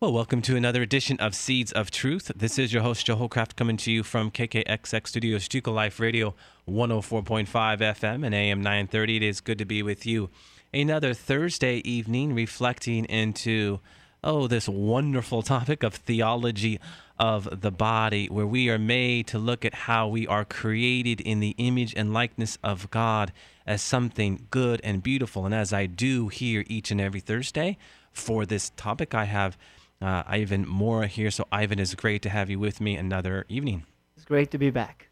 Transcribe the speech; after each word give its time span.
Well, 0.00 0.12
welcome 0.12 0.42
to 0.42 0.54
another 0.54 0.80
edition 0.80 1.18
of 1.18 1.34
Seeds 1.34 1.72
of 1.72 1.90
Truth. 1.90 2.30
This 2.36 2.56
is 2.56 2.72
your 2.72 2.84
host, 2.84 3.04
Joe 3.04 3.16
Holcraft, 3.16 3.56
coming 3.56 3.76
to 3.78 3.90
you 3.90 4.04
from 4.04 4.30
KKXX 4.30 5.08
Studios, 5.08 5.42
Stuka 5.42 5.72
Life 5.72 5.98
Radio, 5.98 6.36
104.5 6.68 7.48
FM 7.48 8.24
and 8.24 8.32
AM 8.32 8.60
930. 8.60 9.16
It 9.16 9.22
is 9.24 9.40
good 9.40 9.58
to 9.58 9.64
be 9.64 9.82
with 9.82 10.06
you. 10.06 10.30
Another 10.72 11.14
Thursday 11.14 11.78
evening 11.78 12.32
reflecting 12.32 13.06
into, 13.06 13.80
oh, 14.22 14.46
this 14.46 14.68
wonderful 14.68 15.42
topic 15.42 15.82
of 15.82 15.94
theology 15.94 16.78
of 17.18 17.60
the 17.60 17.72
body, 17.72 18.28
where 18.28 18.46
we 18.46 18.70
are 18.70 18.78
made 18.78 19.26
to 19.26 19.38
look 19.40 19.64
at 19.64 19.74
how 19.74 20.06
we 20.06 20.28
are 20.28 20.44
created 20.44 21.20
in 21.20 21.40
the 21.40 21.56
image 21.58 21.92
and 21.96 22.14
likeness 22.14 22.56
of 22.62 22.88
God 22.92 23.32
as 23.66 23.82
something 23.82 24.46
good 24.52 24.80
and 24.84 25.02
beautiful. 25.02 25.44
And 25.44 25.52
as 25.52 25.72
I 25.72 25.86
do 25.86 26.28
here 26.28 26.62
each 26.68 26.92
and 26.92 27.00
every 27.00 27.18
Thursday 27.18 27.76
for 28.12 28.46
this 28.46 28.70
topic, 28.76 29.12
I 29.12 29.24
have 29.24 29.58
uh, 30.00 30.22
Ivan 30.26 30.66
Mora 30.66 31.06
here. 31.06 31.30
So, 31.30 31.46
Ivan, 31.50 31.78
it's 31.78 31.94
great 31.94 32.22
to 32.22 32.30
have 32.30 32.50
you 32.50 32.58
with 32.58 32.80
me 32.80 32.96
another 32.96 33.44
evening. 33.48 33.84
It's 34.16 34.24
great 34.24 34.50
to 34.52 34.58
be 34.58 34.70
back. 34.70 35.08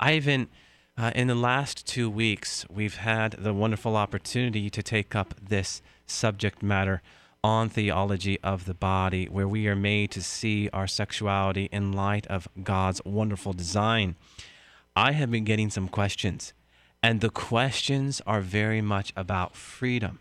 Ivan, 0.00 0.48
uh, 0.96 1.12
in 1.14 1.28
the 1.28 1.34
last 1.34 1.86
two 1.86 2.10
weeks, 2.10 2.66
we've 2.70 2.96
had 2.96 3.32
the 3.32 3.54
wonderful 3.54 3.96
opportunity 3.96 4.68
to 4.70 4.82
take 4.82 5.14
up 5.14 5.34
this 5.40 5.82
subject 6.06 6.62
matter 6.62 7.02
on 7.44 7.68
theology 7.68 8.38
of 8.40 8.66
the 8.66 8.74
body, 8.74 9.26
where 9.26 9.48
we 9.48 9.66
are 9.66 9.76
made 9.76 10.10
to 10.12 10.22
see 10.22 10.68
our 10.72 10.86
sexuality 10.86 11.68
in 11.72 11.92
light 11.92 12.26
of 12.28 12.46
God's 12.62 13.00
wonderful 13.04 13.52
design. 13.52 14.14
I 14.94 15.12
have 15.12 15.30
been 15.30 15.44
getting 15.44 15.70
some 15.70 15.88
questions, 15.88 16.52
and 17.02 17.20
the 17.20 17.30
questions 17.30 18.20
are 18.26 18.40
very 18.40 18.80
much 18.80 19.12
about 19.16 19.56
freedom 19.56 20.20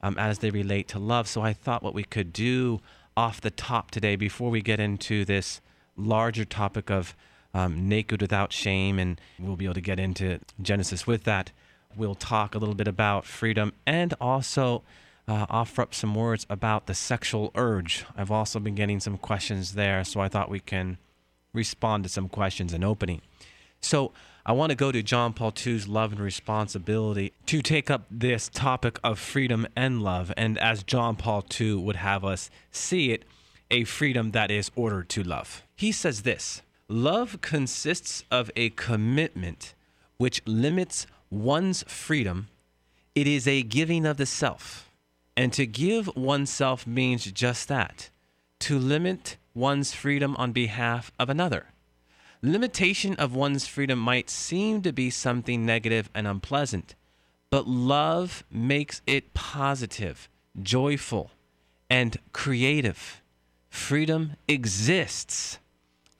um, 0.00 0.16
as 0.18 0.38
they 0.38 0.50
relate 0.50 0.88
to 0.88 0.98
love. 0.98 1.28
So 1.28 1.42
I 1.42 1.52
thought 1.52 1.82
what 1.82 1.94
we 1.94 2.04
could 2.04 2.32
do 2.32 2.80
off 3.18 3.40
the 3.40 3.50
top 3.50 3.90
today 3.90 4.14
before 4.14 4.48
we 4.48 4.62
get 4.62 4.78
into 4.78 5.24
this 5.24 5.60
larger 5.96 6.44
topic 6.44 6.88
of 6.88 7.16
um, 7.52 7.88
naked 7.88 8.22
without 8.22 8.52
shame, 8.52 8.96
and 8.96 9.20
we'll 9.40 9.56
be 9.56 9.64
able 9.64 9.74
to 9.74 9.80
get 9.80 9.98
into 9.98 10.38
Genesis 10.62 11.04
with 11.04 11.24
that. 11.24 11.50
We'll 11.96 12.14
talk 12.14 12.54
a 12.54 12.58
little 12.58 12.76
bit 12.76 12.86
about 12.86 13.26
freedom 13.26 13.72
and 13.84 14.14
also 14.20 14.84
uh, 15.26 15.46
offer 15.50 15.82
up 15.82 15.94
some 15.94 16.14
words 16.14 16.46
about 16.48 16.86
the 16.86 16.94
sexual 16.94 17.50
urge. 17.56 18.04
I've 18.16 18.30
also 18.30 18.60
been 18.60 18.76
getting 18.76 19.00
some 19.00 19.18
questions 19.18 19.74
there, 19.74 20.04
so 20.04 20.20
I 20.20 20.28
thought 20.28 20.48
we 20.48 20.60
can 20.60 20.96
respond 21.52 22.04
to 22.04 22.08
some 22.08 22.28
questions 22.28 22.72
in 22.72 22.84
opening. 22.84 23.20
So 23.80 24.12
I 24.48 24.52
want 24.52 24.70
to 24.70 24.76
go 24.76 24.90
to 24.90 25.02
John 25.02 25.34
Paul 25.34 25.52
II's 25.54 25.88
love 25.88 26.10
and 26.10 26.22
responsibility 26.22 27.34
to 27.44 27.60
take 27.60 27.90
up 27.90 28.06
this 28.10 28.48
topic 28.48 28.98
of 29.04 29.18
freedom 29.18 29.66
and 29.76 30.00
love. 30.00 30.32
And 30.38 30.56
as 30.56 30.82
John 30.82 31.16
Paul 31.16 31.44
II 31.60 31.74
would 31.74 31.96
have 31.96 32.24
us 32.24 32.48
see 32.70 33.12
it, 33.12 33.26
a 33.70 33.84
freedom 33.84 34.30
that 34.30 34.50
is 34.50 34.70
ordered 34.74 35.10
to 35.10 35.22
love. 35.22 35.64
He 35.76 35.92
says 35.92 36.22
this 36.22 36.62
Love 36.88 37.42
consists 37.42 38.24
of 38.30 38.50
a 38.56 38.70
commitment 38.70 39.74
which 40.16 40.40
limits 40.46 41.06
one's 41.28 41.82
freedom. 41.82 42.48
It 43.14 43.26
is 43.26 43.46
a 43.46 43.62
giving 43.62 44.06
of 44.06 44.16
the 44.16 44.24
self. 44.24 44.88
And 45.36 45.52
to 45.52 45.66
give 45.66 46.08
oneself 46.16 46.86
means 46.86 47.26
just 47.26 47.68
that 47.68 48.08
to 48.60 48.78
limit 48.78 49.36
one's 49.52 49.92
freedom 49.92 50.34
on 50.36 50.52
behalf 50.52 51.12
of 51.18 51.28
another. 51.28 51.66
Limitation 52.42 53.14
of 53.16 53.34
one's 53.34 53.66
freedom 53.66 53.98
might 53.98 54.30
seem 54.30 54.80
to 54.82 54.92
be 54.92 55.10
something 55.10 55.66
negative 55.66 56.08
and 56.14 56.26
unpleasant, 56.26 56.94
but 57.50 57.66
love 57.66 58.44
makes 58.48 59.02
it 59.08 59.34
positive, 59.34 60.28
joyful, 60.62 61.32
and 61.90 62.16
creative. 62.32 63.22
Freedom 63.70 64.34
exists 64.46 65.58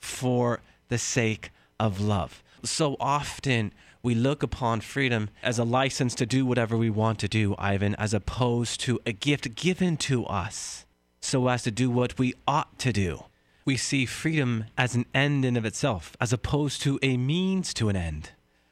for 0.01 0.61
the 0.89 0.99
sake 0.99 1.51
of 1.79 2.01
love. 2.01 2.43
So 2.65 2.97
often 2.99 3.73
we 4.03 4.17
look 4.17 4.43
upon 4.43 4.81
freedom 4.81 5.31
as 5.41 5.59
a 5.59 5.65
license 5.65 6.17
to 6.17 6.27
do 6.27 6.45
whatever 6.45 6.77
we 6.77 6.91
want 6.91 7.21
to 7.21 7.29
do, 7.29 7.55
Ivan, 7.59 7.95
as 7.95 8.13
opposed 8.13 8.81
to 8.81 8.99
a 9.07 9.13
gift 9.13 9.55
given 9.55 9.97
to 9.99 10.25
us 10.27 10.85
so 11.21 11.47
as 11.47 11.63
to 11.63 11.71
do 11.71 11.91
what 11.91 12.19
we 12.19 12.35
ought 12.47 12.77
to 12.81 12.93
do 12.93 13.25
we 13.69 13.77
see 13.77 14.07
freedom 14.07 14.65
as 14.79 14.95
an 14.95 15.05
end 15.13 15.45
in 15.45 15.55
of 15.55 15.67
itself, 15.67 16.17
as 16.23 16.33
opposed 16.33 16.81
to 16.81 16.99
a 17.03 17.19
means 17.19 17.75
to 17.75 17.91
an 17.91 17.97
end. 17.97 18.31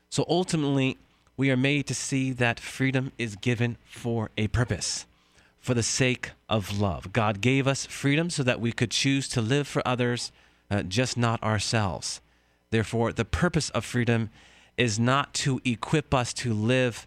So 0.08 0.24
ultimately, 0.26 0.96
we 1.36 1.50
are 1.50 1.56
made 1.56 1.86
to 1.88 1.94
see 1.94 2.32
that 2.32 2.58
freedom 2.58 3.12
is 3.18 3.36
given 3.36 3.76
for 3.84 4.30
a 4.38 4.48
purpose, 4.48 5.04
for 5.60 5.74
the 5.74 5.82
sake 5.82 6.30
of 6.48 6.80
love. 6.80 7.12
God 7.12 7.42
gave 7.42 7.68
us 7.68 7.84
freedom 7.84 8.30
so 8.30 8.42
that 8.44 8.58
we 8.58 8.72
could 8.72 8.90
choose 8.90 9.28
to 9.28 9.42
live 9.42 9.68
for 9.68 9.86
others, 9.86 10.32
uh, 10.70 10.82
just 10.82 11.18
not 11.18 11.42
ourselves. 11.42 12.22
Therefore, 12.70 13.12
the 13.12 13.26
purpose 13.26 13.68
of 13.70 13.84
freedom 13.84 14.30
is 14.78 14.98
not 14.98 15.34
to 15.34 15.60
equip 15.62 16.14
us 16.14 16.32
to 16.32 16.54
live 16.54 17.06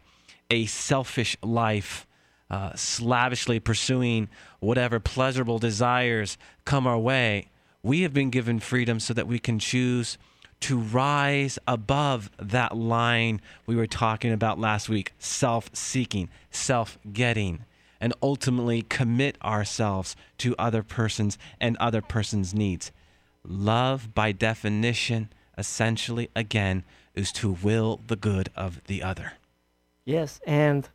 a 0.52 0.68
selfish 0.68 1.36
life, 1.42 2.06
uh, 2.52 2.76
slavishly 2.76 3.60
pursuing 3.60 4.30
whatever 4.60 5.00
pleasurable 5.00 5.58
desires 5.58 6.38
come 6.66 6.86
our 6.86 7.00
way 7.00 7.48
we 7.82 8.02
have 8.02 8.14
been 8.14 8.30
given 8.30 8.60
freedom 8.60 9.00
so 9.00 9.14
that 9.14 9.28
we 9.28 9.40
can 9.40 9.60
choose 9.60 10.18
to 10.62 10.78
rise 10.78 11.58
above 11.68 12.30
that 12.38 12.76
line 12.76 13.40
we 13.66 13.76
were 13.76 13.88
talking 13.88 14.32
about 14.32 14.60
last 14.60 14.90
week 14.90 15.14
self 15.18 15.70
seeking, 15.74 16.30
self 16.52 16.98
getting, 17.14 17.64
and 18.02 18.14
ultimately 18.22 18.82
commit 18.82 19.38
ourselves 19.44 20.16
to 20.38 20.56
other 20.60 20.84
persons 20.84 21.38
and 21.62 21.78
other 21.78 22.02
persons' 22.02 22.54
needs. 22.54 22.92
Love, 23.46 24.14
by 24.14 24.34
definition, 24.34 25.30
essentially, 25.58 26.30
again, 26.36 26.84
is 27.16 27.32
to 27.32 27.52
will 27.64 28.02
the 28.08 28.18
good 28.18 28.50
of 28.56 28.84
the 28.86 29.02
other. 29.02 29.34
Yes, 30.04 30.42
and 30.46 30.90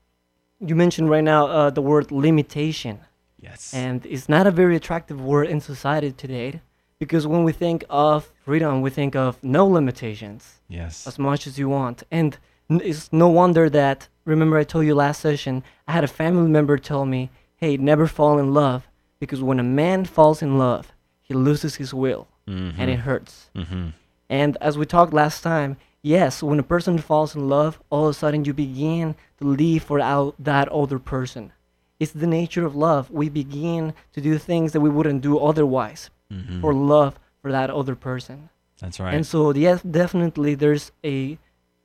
you 0.61 0.75
mentioned 0.75 1.09
right 1.09 1.25
now 1.25 1.47
uh, 1.47 1.71
the 1.71 1.83
word 1.83 2.13
limitation. 2.13 3.01
Yes. 3.41 3.73
And 3.75 4.05
it's 4.07 4.29
not 4.29 4.47
a 4.47 4.51
very 4.51 4.77
attractive 4.77 5.21
word 5.21 5.49
in 5.49 5.61
society 5.61 6.13
today 6.13 6.61
because 6.99 7.27
when 7.27 7.45
we 7.45 7.53
think 7.53 7.85
of 7.91 8.33
freedom, 8.45 8.81
we 8.81 8.91
think 8.91 9.15
of 9.17 9.43
no 9.43 9.67
limitations. 9.67 10.61
Yes. 10.69 11.07
As 11.07 11.19
much 11.19 11.47
as 11.47 11.59
you 11.59 11.69
want. 11.69 12.03
And 12.11 12.39
it's 12.69 13.13
no 13.13 13.29
wonder 13.29 13.69
that, 13.71 14.09
remember, 14.25 14.59
I 14.59 14.65
told 14.65 14.87
you 14.87 14.95
last 14.95 15.21
session, 15.21 15.63
I 15.87 15.93
had 15.93 16.05
a 16.05 16.09
family 16.09 16.49
member 16.49 16.79
tell 16.79 17.05
me, 17.05 17.31
hey, 17.57 17.77
never 17.77 18.07
fall 18.07 18.39
in 18.39 18.55
love 18.55 18.89
because 19.19 19.43
when 19.43 19.61
a 19.61 19.65
man 19.65 20.05
falls 20.05 20.43
in 20.43 20.59
love, 20.59 20.93
he 21.21 21.35
loses 21.35 21.77
his 21.77 21.93
will 21.95 22.29
mm-hmm. 22.47 22.81
and 22.81 22.91
it 22.91 23.01
hurts. 23.01 23.51
Mm-hmm. 23.55 23.89
And 24.29 24.57
as 24.61 24.79
we 24.79 24.87
talked 24.87 25.13
last 25.13 25.43
time, 25.43 25.77
yes, 26.03 26.43
when 26.43 26.59
a 26.59 26.63
person 26.65 26.99
falls 26.99 27.35
in 27.35 27.49
love, 27.49 27.81
all 27.91 28.07
of 28.07 28.11
a 28.11 28.15
sudden 28.15 28.45
you 28.45 28.55
begin 28.55 29.15
to 29.39 29.45
leave 29.47 29.85
for 29.85 30.01
out 30.01 30.35
that 30.39 30.69
other 30.69 30.99
person. 30.99 31.53
It's 32.01 32.13
the 32.13 32.27
nature 32.27 32.67
of 32.67 32.75
love. 32.75 33.11
We 33.11 33.29
begin 33.29 33.95
to 34.13 34.21
do 34.21 34.37
things 34.37 34.73
that 34.73 34.81
we 34.81 34.91
wouldn't 34.91 35.23
do 35.23 35.39
otherwise 35.39 36.11
mm-hmm. 36.35 36.61
for 36.61 36.75
love 36.75 37.19
for 37.41 37.53
that 37.53 37.71
other 37.71 37.95
person. 37.95 38.49
That's 38.81 38.99
right. 39.01 39.15
And 39.15 39.27
so, 39.27 39.55
yes, 39.55 39.83
definitely 39.83 40.55
there's 40.55 40.93
a 41.05 41.39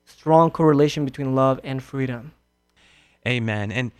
strong 0.06 0.52
correlation 0.52 1.06
between 1.06 1.36
love 1.36 1.60
and 1.64 1.82
freedom. 1.84 2.34
Amen. 3.28 3.72
And 3.72 3.92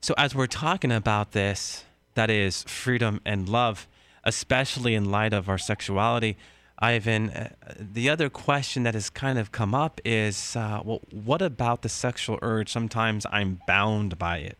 so, 0.00 0.14
as 0.16 0.34
we're 0.34 0.46
talking 0.46 0.92
about 0.92 1.32
this, 1.32 1.84
that 2.14 2.30
is 2.30 2.62
freedom 2.64 3.20
and 3.24 3.48
love, 3.48 3.88
especially 4.24 4.94
in 4.94 5.10
light 5.10 5.32
of 5.32 5.48
our 5.48 5.58
sexuality, 5.58 6.36
Ivan, 6.80 7.30
uh, 7.30 7.48
the 7.78 8.08
other 8.08 8.30
question 8.30 8.84
that 8.84 8.94
has 8.94 9.10
kind 9.10 9.38
of 9.38 9.50
come 9.50 9.74
up 9.74 10.00
is 10.04 10.54
uh, 10.54 10.80
well, 10.84 11.00
what 11.10 11.42
about 11.42 11.82
the 11.82 11.88
sexual 11.88 12.38
urge? 12.40 12.70
Sometimes 12.70 13.26
I'm 13.32 13.60
bound 13.66 14.18
by 14.18 14.38
it. 14.38 14.58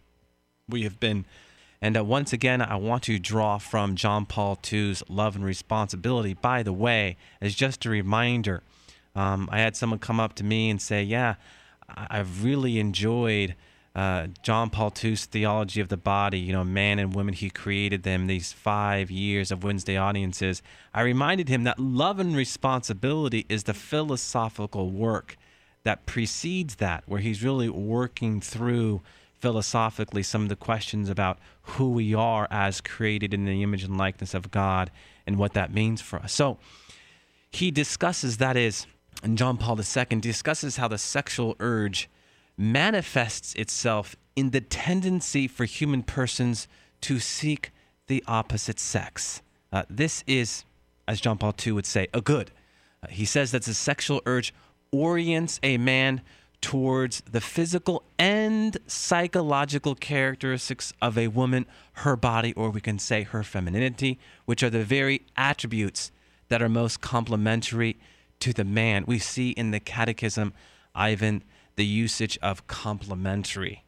We 0.68 0.82
have 0.82 0.98
been 0.98 1.26
and 1.80 1.96
uh, 1.96 2.04
once 2.04 2.32
again, 2.32 2.60
I 2.60 2.76
want 2.76 3.04
to 3.04 3.18
draw 3.18 3.58
from 3.58 3.94
John 3.94 4.26
Paul 4.26 4.58
II's 4.70 5.02
Love 5.08 5.36
and 5.36 5.44
Responsibility. 5.44 6.34
By 6.34 6.62
the 6.62 6.72
way, 6.72 7.16
as 7.40 7.54
just 7.54 7.86
a 7.86 7.90
reminder, 7.90 8.62
um, 9.14 9.48
I 9.52 9.60
had 9.60 9.76
someone 9.76 9.98
come 9.98 10.18
up 10.18 10.34
to 10.34 10.44
me 10.44 10.70
and 10.70 10.82
say, 10.82 11.02
Yeah, 11.02 11.34
I've 11.88 12.44
really 12.44 12.78
enjoyed 12.78 13.54
uh, 13.94 14.28
John 14.42 14.70
Paul 14.70 14.92
II's 15.02 15.24
theology 15.24 15.80
of 15.80 15.88
the 15.88 15.96
body, 15.96 16.38
you 16.38 16.52
know, 16.52 16.62
man 16.62 16.98
and 16.98 17.14
woman, 17.14 17.34
he 17.34 17.50
created 17.50 18.04
them 18.04 18.26
these 18.28 18.52
five 18.52 19.10
years 19.10 19.50
of 19.50 19.64
Wednesday 19.64 19.96
audiences. 19.96 20.62
I 20.94 21.00
reminded 21.00 21.48
him 21.48 21.64
that 21.64 21.80
love 21.80 22.20
and 22.20 22.36
responsibility 22.36 23.44
is 23.48 23.64
the 23.64 23.74
philosophical 23.74 24.90
work 24.90 25.36
that 25.82 26.06
precedes 26.06 26.76
that, 26.76 27.02
where 27.06 27.20
he's 27.20 27.42
really 27.42 27.68
working 27.68 28.40
through 28.40 29.00
philosophically 29.40 30.22
some 30.22 30.42
of 30.42 30.48
the 30.48 30.56
questions 30.56 31.08
about 31.08 31.38
who 31.62 31.90
we 31.90 32.14
are 32.14 32.48
as 32.50 32.80
created 32.80 33.32
in 33.32 33.44
the 33.44 33.62
image 33.62 33.84
and 33.84 33.96
likeness 33.96 34.34
of 34.34 34.50
God 34.50 34.90
and 35.26 35.36
what 35.36 35.54
that 35.54 35.72
means 35.72 36.00
for 36.00 36.18
us. 36.18 36.32
So 36.32 36.58
he 37.50 37.70
discusses 37.70 38.38
that 38.38 38.56
is, 38.56 38.86
and 39.22 39.38
John 39.38 39.56
Paul 39.56 39.78
II 39.78 40.20
discusses 40.20 40.76
how 40.76 40.88
the 40.88 40.98
sexual 40.98 41.56
urge 41.60 42.08
manifests 42.56 43.54
itself 43.54 44.16
in 44.34 44.50
the 44.50 44.60
tendency 44.60 45.46
for 45.48 45.64
human 45.64 46.02
persons 46.02 46.68
to 47.02 47.18
seek 47.18 47.70
the 48.08 48.24
opposite 48.26 48.80
sex. 48.80 49.42
Uh, 49.72 49.84
this 49.88 50.24
is, 50.26 50.64
as 51.06 51.20
John 51.20 51.38
Paul 51.38 51.54
II 51.64 51.72
would 51.72 51.86
say, 51.86 52.08
a 52.12 52.20
good. 52.20 52.50
Uh, 53.02 53.08
he 53.08 53.24
says 53.24 53.52
that 53.52 53.62
the 53.62 53.74
sexual 53.74 54.20
urge 54.26 54.52
orients 54.90 55.60
a 55.62 55.76
man 55.76 56.22
towards 56.60 57.20
the 57.22 57.40
physical 57.40 58.02
and 58.18 58.76
psychological 58.86 59.94
characteristics 59.94 60.92
of 61.00 61.16
a 61.16 61.28
woman, 61.28 61.66
her 61.92 62.16
body, 62.16 62.52
or 62.54 62.70
we 62.70 62.80
can 62.80 62.98
say 62.98 63.22
her 63.22 63.42
femininity, 63.42 64.18
which 64.44 64.62
are 64.62 64.70
the 64.70 64.84
very 64.84 65.22
attributes 65.36 66.10
that 66.48 66.62
are 66.62 66.68
most 66.68 67.00
complementary 67.00 67.96
to 68.40 68.52
the 68.52 68.64
man. 68.64 69.04
We 69.06 69.18
see 69.18 69.50
in 69.50 69.70
the 69.70 69.80
Catechism, 69.80 70.52
Ivan, 70.94 71.44
the 71.76 71.86
usage 71.86 72.38
of 72.42 72.66
complementary. 72.66 73.84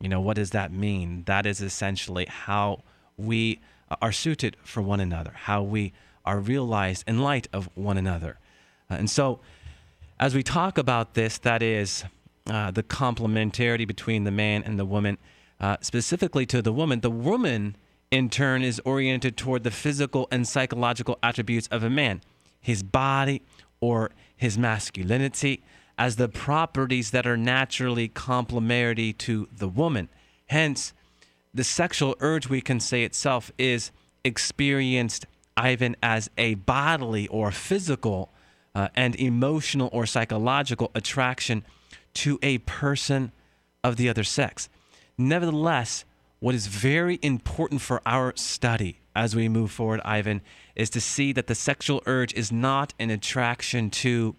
You 0.00 0.08
know, 0.08 0.20
what 0.20 0.36
does 0.36 0.50
that 0.50 0.72
mean? 0.72 1.24
That 1.26 1.46
is 1.46 1.60
essentially 1.60 2.26
how 2.26 2.82
we 3.16 3.60
are 4.00 4.12
suited 4.12 4.56
for 4.62 4.80
one 4.80 5.00
another, 5.00 5.32
how 5.34 5.62
we 5.62 5.92
are 6.24 6.38
realized 6.38 7.04
in 7.06 7.20
light 7.20 7.48
of 7.52 7.68
one 7.74 7.98
another. 7.98 8.38
Uh, 8.90 8.94
and 8.94 9.10
so, 9.10 9.40
as 10.22 10.36
we 10.36 10.42
talk 10.44 10.78
about 10.78 11.14
this, 11.14 11.38
that 11.38 11.64
is 11.64 12.04
uh, 12.46 12.70
the 12.70 12.84
complementarity 12.84 13.84
between 13.84 14.22
the 14.22 14.30
man 14.30 14.62
and 14.62 14.78
the 14.78 14.84
woman, 14.84 15.18
uh, 15.58 15.76
specifically 15.80 16.46
to 16.46 16.62
the 16.62 16.72
woman, 16.72 17.00
the 17.00 17.10
woman 17.10 17.76
in 18.12 18.30
turn 18.30 18.62
is 18.62 18.80
oriented 18.84 19.36
toward 19.36 19.64
the 19.64 19.70
physical 19.72 20.28
and 20.30 20.46
psychological 20.46 21.18
attributes 21.24 21.66
of 21.72 21.82
a 21.82 21.90
man, 21.90 22.20
his 22.60 22.84
body 22.84 23.42
or 23.80 24.12
his 24.36 24.56
masculinity, 24.56 25.60
as 25.98 26.14
the 26.14 26.28
properties 26.28 27.10
that 27.10 27.26
are 27.26 27.36
naturally 27.36 28.06
complementary 28.06 29.12
to 29.12 29.48
the 29.50 29.66
woman. 29.66 30.08
Hence, 30.46 30.92
the 31.52 31.64
sexual 31.64 32.14
urge, 32.20 32.48
we 32.48 32.60
can 32.60 32.78
say 32.78 33.02
itself, 33.02 33.50
is 33.58 33.90
experienced 34.24 35.26
even 35.60 35.96
as 36.00 36.30
a 36.38 36.54
bodily 36.54 37.26
or 37.26 37.50
physical 37.50 38.32
uh, 38.74 38.88
and 38.94 39.14
emotional 39.16 39.88
or 39.92 40.06
psychological 40.06 40.90
attraction 40.94 41.64
to 42.14 42.38
a 42.42 42.58
person 42.58 43.32
of 43.84 43.96
the 43.96 44.08
other 44.08 44.24
sex. 44.24 44.68
Nevertheless, 45.18 46.04
what 46.40 46.54
is 46.54 46.66
very 46.66 47.18
important 47.22 47.80
for 47.80 48.00
our 48.04 48.32
study 48.36 48.98
as 49.14 49.36
we 49.36 49.48
move 49.48 49.70
forward, 49.70 50.00
Ivan, 50.04 50.40
is 50.74 50.90
to 50.90 51.00
see 51.00 51.32
that 51.32 51.46
the 51.46 51.54
sexual 51.54 52.02
urge 52.06 52.32
is 52.34 52.50
not 52.50 52.94
an 52.98 53.10
attraction 53.10 53.90
to 53.90 54.34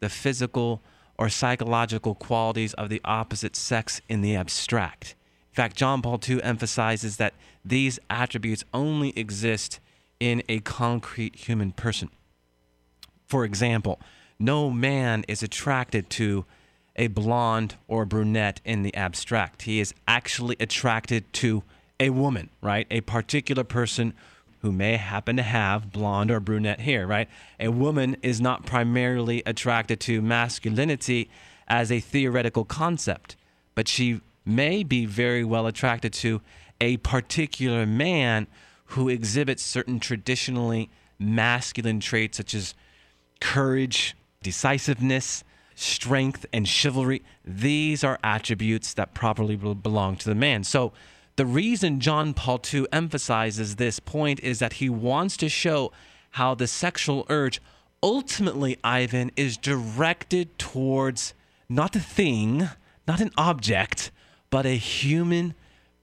the 0.00 0.08
physical 0.08 0.82
or 1.16 1.28
psychological 1.28 2.14
qualities 2.14 2.74
of 2.74 2.88
the 2.88 3.00
opposite 3.04 3.54
sex 3.54 4.00
in 4.08 4.22
the 4.22 4.34
abstract. 4.34 5.14
In 5.52 5.54
fact, 5.54 5.76
John 5.76 6.02
Paul 6.02 6.20
II 6.26 6.42
emphasizes 6.42 7.18
that 7.18 7.34
these 7.64 7.98
attributes 8.08 8.64
only 8.72 9.16
exist 9.16 9.80
in 10.18 10.42
a 10.48 10.60
concrete 10.60 11.36
human 11.36 11.72
person. 11.72 12.10
For 13.30 13.44
example, 13.44 14.00
no 14.40 14.70
man 14.70 15.24
is 15.28 15.40
attracted 15.44 16.10
to 16.10 16.44
a 16.96 17.06
blonde 17.06 17.76
or 17.86 18.04
brunette 18.04 18.60
in 18.64 18.82
the 18.82 18.92
abstract. 18.96 19.62
He 19.62 19.78
is 19.78 19.94
actually 20.08 20.56
attracted 20.58 21.32
to 21.34 21.62
a 22.00 22.10
woman, 22.10 22.50
right? 22.60 22.88
A 22.90 23.02
particular 23.02 23.62
person 23.62 24.14
who 24.62 24.72
may 24.72 24.96
happen 24.96 25.36
to 25.36 25.44
have 25.44 25.92
blonde 25.92 26.32
or 26.32 26.40
brunette 26.40 26.80
hair, 26.80 27.06
right? 27.06 27.28
A 27.60 27.68
woman 27.68 28.16
is 28.20 28.40
not 28.40 28.66
primarily 28.66 29.44
attracted 29.46 30.00
to 30.00 30.20
masculinity 30.20 31.30
as 31.68 31.92
a 31.92 32.00
theoretical 32.00 32.64
concept, 32.64 33.36
but 33.76 33.86
she 33.86 34.20
may 34.44 34.82
be 34.82 35.06
very 35.06 35.44
well 35.44 35.68
attracted 35.68 36.12
to 36.14 36.40
a 36.80 36.96
particular 36.96 37.86
man 37.86 38.48
who 38.86 39.08
exhibits 39.08 39.62
certain 39.62 40.00
traditionally 40.00 40.90
masculine 41.20 42.00
traits 42.00 42.36
such 42.36 42.54
as 42.54 42.74
courage, 43.40 44.16
decisiveness, 44.42 45.44
strength, 45.74 46.46
and 46.52 46.68
chivalry. 46.68 47.22
These 47.44 48.04
are 48.04 48.18
attributes 48.22 48.94
that 48.94 49.14
properly 49.14 49.56
belong 49.56 50.16
to 50.16 50.28
the 50.28 50.34
man. 50.34 50.64
So, 50.64 50.92
the 51.36 51.46
reason 51.46 52.00
John 52.00 52.34
Paul 52.34 52.60
II 52.72 52.86
emphasizes 52.92 53.76
this 53.76 53.98
point 53.98 54.40
is 54.40 54.58
that 54.58 54.74
he 54.74 54.90
wants 54.90 55.38
to 55.38 55.48
show 55.48 55.90
how 56.32 56.54
the 56.54 56.66
sexual 56.66 57.24
urge 57.30 57.62
ultimately, 58.02 58.76
Ivan, 58.84 59.30
is 59.36 59.56
directed 59.56 60.58
towards 60.58 61.32
not 61.68 61.96
a 61.96 62.00
thing, 62.00 62.68
not 63.08 63.20
an 63.20 63.30
object, 63.38 64.10
but 64.50 64.66
a 64.66 64.76
human 64.76 65.54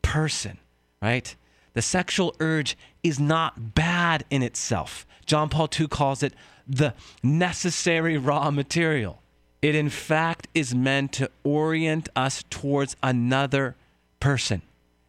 person, 0.01 0.57
right? 1.01 1.35
The 1.73 1.81
sexual 1.81 2.35
urge 2.39 2.77
is 3.03 3.19
not 3.19 3.75
bad 3.75 4.25
in 4.31 4.41
itself. 4.41 5.05
John 5.25 5.49
Paul 5.49 5.69
II 5.79 5.87
calls 5.87 6.23
it 6.23 6.33
the 6.67 6.93
necessary 7.23 8.17
raw 8.17 8.51
material. 8.51 9.21
It, 9.61 9.75
in 9.75 9.89
fact, 9.89 10.47
is 10.53 10.75
meant 10.75 11.13
to 11.13 11.31
orient 11.43 12.09
us 12.15 12.43
towards 12.49 12.95
another 13.01 13.75
person. 14.19 14.61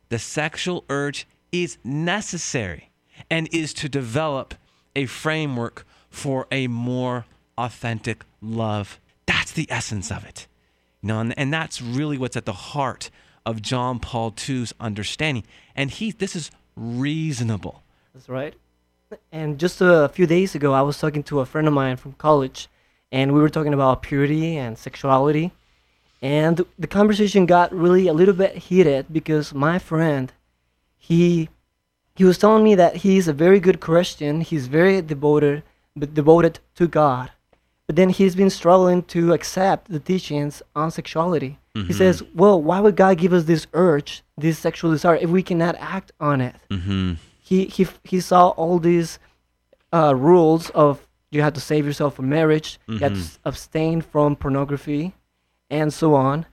The 0.09 0.19
sexual 0.19 0.85
urge 0.89 1.27
is 1.53 1.79
necessary 1.85 2.91
and 3.31 3.49
is 3.53 3.75
to 3.75 3.89
develop 3.89 4.55
a 4.97 5.07
framework 5.07 5.87
for 6.11 6.47
a 6.51 6.67
more 6.67 7.27
authentic 7.59 8.25
love. 8.41 8.99
That's 9.27 9.53
the 9.53 9.67
essence 9.71 10.11
of 10.11 10.25
it. 10.25 10.47
You 11.03 11.09
know, 11.09 11.21
and, 11.21 11.39
and 11.39 11.53
that's 11.53 11.83
really 11.83 12.17
what's 12.19 12.37
at 12.37 12.47
the 12.47 12.53
heart 12.53 13.11
of 13.45 13.63
John 13.63 13.99
Paul 13.99 14.35
II's 14.49 14.73
understanding. 14.81 15.45
And 15.77 15.91
he 15.91 16.11
this 16.11 16.35
is 16.35 16.51
reasonable. 16.77 17.83
That's 18.15 18.29
right. 18.29 18.55
And 19.33 19.59
just 19.59 19.81
a 19.81 20.09
few 20.09 20.27
days 20.27 20.55
ago, 20.55 20.73
I 20.73 20.83
was 20.83 20.99
talking 20.99 21.23
to 21.25 21.41
a 21.41 21.47
friend 21.47 21.67
of 21.67 21.75
mine 21.75 21.97
from 21.97 22.13
college, 22.15 22.69
and 23.11 23.33
we 23.33 23.41
were 23.41 23.49
talking 23.49 23.75
about 23.75 24.03
purity 24.03 24.57
and 24.57 24.77
sexuality. 24.77 25.53
And 26.21 26.65
the 26.79 26.87
conversation 26.87 27.47
got 27.47 27.73
really 27.73 28.09
a 28.09 28.13
little 28.13 28.35
bit 28.35 28.57
heated 28.57 29.07
because 29.13 29.55
my 29.55 29.79
friend, 29.79 30.33
he 30.97 31.49
he 32.17 32.25
was 32.25 32.37
telling 32.39 32.65
me 32.65 32.75
that 32.75 32.97
he's 32.97 33.29
a 33.29 33.33
very 33.33 33.61
good 33.61 33.79
Christian. 33.79 34.41
He's 34.41 34.67
very 34.67 35.01
devoted, 35.01 35.63
but 35.95 36.15
devoted 36.15 36.59
to 36.75 36.89
God. 36.89 37.31
But 37.87 37.95
then 37.95 38.09
he's 38.09 38.35
been 38.35 38.51
struggling 38.51 39.05
to 39.05 39.33
accept 39.33 39.89
the 39.89 40.01
teachings 40.01 40.61
on 40.75 40.91
sexuality. 40.91 41.59
Mm-hmm. 41.77 41.87
He 41.87 41.93
says, 41.93 42.23
"Well, 42.35 42.61
why 42.61 42.81
would 42.81 42.97
God 42.97 43.19
give 43.19 43.33
us 43.33 43.45
this 43.45 43.69
urge, 43.73 44.23
this 44.37 44.59
sexual 44.59 44.91
desire, 44.91 45.17
if 45.17 45.31
we 45.31 45.43
cannot 45.43 45.77
act 45.79 46.11
on 46.19 46.41
it?" 46.41 46.57
Mm-hmm. 46.71 47.15
He 47.49 47.65
he 47.65 47.87
he 48.05 48.21
saw 48.21 48.49
all 48.49 48.79
these 48.79 49.19
uh, 49.91 50.15
rules 50.15 50.69
of 50.71 51.09
you 51.31 51.41
had 51.41 51.55
to 51.55 51.63
save 51.63 51.87
yourself 51.87 52.17
from 52.17 52.29
marriage, 52.29 52.79
mm-hmm. 52.83 52.93
you 52.93 52.99
had 52.99 53.15
to 53.15 53.21
mm-hmm. 53.21 53.49
abstain 53.49 54.03
from 54.03 54.37
pornography, 54.37 55.15
and 55.71 55.91
so 55.91 56.15
on. 56.15 56.45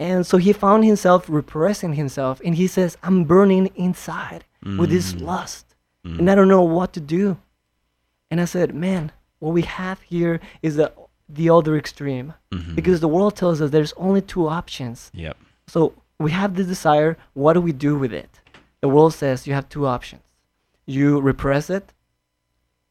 And 0.00 0.26
so 0.26 0.38
he 0.38 0.52
found 0.52 0.84
himself 0.84 1.26
repressing 1.28 1.94
himself, 1.94 2.40
and 2.44 2.56
he 2.56 2.66
says, 2.66 2.98
I'm 3.04 3.22
burning 3.22 3.70
inside 3.76 4.44
mm. 4.64 4.80
with 4.80 4.90
this 4.90 5.12
mm. 5.12 5.22
lust, 5.22 5.76
mm. 6.04 6.18
and 6.18 6.28
I 6.28 6.34
don't 6.34 6.48
know 6.48 6.62
what 6.62 6.92
to 6.94 7.00
do. 7.00 7.38
And 8.28 8.40
I 8.40 8.44
said, 8.44 8.74
Man, 8.74 9.12
what 9.38 9.52
we 9.52 9.62
have 9.62 10.00
here 10.00 10.40
is 10.60 10.74
the, 10.74 10.92
the 11.28 11.50
other 11.50 11.76
extreme, 11.76 12.34
mm-hmm. 12.50 12.74
because 12.74 12.98
the 12.98 13.06
world 13.06 13.36
tells 13.36 13.60
us 13.60 13.70
there's 13.70 13.92
only 13.92 14.22
two 14.22 14.48
options. 14.48 15.12
Yep. 15.14 15.36
So 15.68 15.92
we 16.18 16.32
have 16.32 16.56
the 16.56 16.64
desire, 16.64 17.16
what 17.34 17.52
do 17.52 17.60
we 17.60 17.72
do 17.72 17.96
with 17.96 18.12
it? 18.12 18.40
The 18.80 18.88
world 18.88 19.14
says 19.14 19.46
you 19.46 19.54
have 19.54 19.68
two 19.68 19.86
options 19.86 20.22
you 20.86 21.20
repress 21.20 21.70
it, 21.70 21.92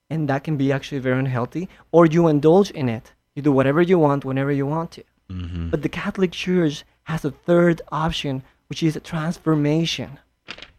and 0.10 0.27
that 0.29 0.43
can 0.43 0.57
be 0.57 0.71
actually 0.71 1.00
very 1.00 1.19
unhealthy, 1.19 1.69
or 1.91 2.05
you 2.05 2.27
indulge 2.27 2.71
in 2.71 2.89
it. 2.89 3.13
You 3.36 3.41
do 3.41 3.51
whatever 3.51 3.81
you 3.81 3.98
want 3.98 4.25
whenever 4.25 4.51
you 4.51 4.65
want 4.65 4.91
to. 4.91 5.03
Mm-hmm. 5.29 5.69
But 5.69 5.81
the 5.81 5.89
Catholic 5.89 6.31
Church 6.31 6.83
has 7.03 7.24
a 7.24 7.31
third 7.31 7.81
option, 7.91 8.43
which 8.67 8.83
is 8.83 8.95
a 8.95 9.00
transformation 9.00 10.19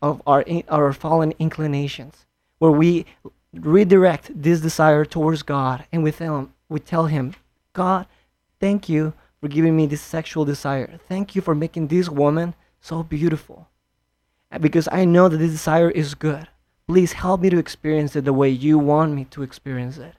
of 0.01 0.21
our, 0.27 0.45
our 0.69 0.93
fallen 0.93 1.33
inclinations, 1.39 2.27
where 2.59 2.71
we 2.71 3.07
redirect 3.55 4.31
this 4.35 4.61
desire 4.61 5.05
towards 5.05 5.43
God 5.43 5.85
and 5.93 6.03
we 6.03 6.13
tell 6.13 6.39
him, 6.39 6.53
we 6.69 6.81
tell 6.81 7.07
him 7.07 7.35
God, 7.73 8.07
thank 8.61 8.89
you 8.89 9.15
for 9.41 9.49
giving 9.49 9.77
me 9.77 9.87
this 9.87 10.01
sexual 10.01 10.45
desire. 10.45 10.99
Thank 11.09 11.35
you 11.35 11.43
for 11.43 11.55
making 11.55 11.89
this 11.89 12.09
woman 12.09 12.55
so 12.81 13.03
beautiful. 13.03 13.69
Because 14.61 14.89
I 14.93 15.05
know 15.07 15.29
that 15.29 15.39
this 15.39 15.53
desire 15.53 15.91
is 15.91 16.15
good. 16.15 16.49
Please 16.89 17.13
help 17.13 17.41
me 17.41 17.51
to 17.51 17.59
experience 17.59 18.17
it 18.17 18.25
the 18.25 18.33
way 18.33 18.49
you 18.49 18.79
want 18.79 19.13
me 19.13 19.25
to 19.27 19.43
experience 19.43 19.99
it. 19.99 20.15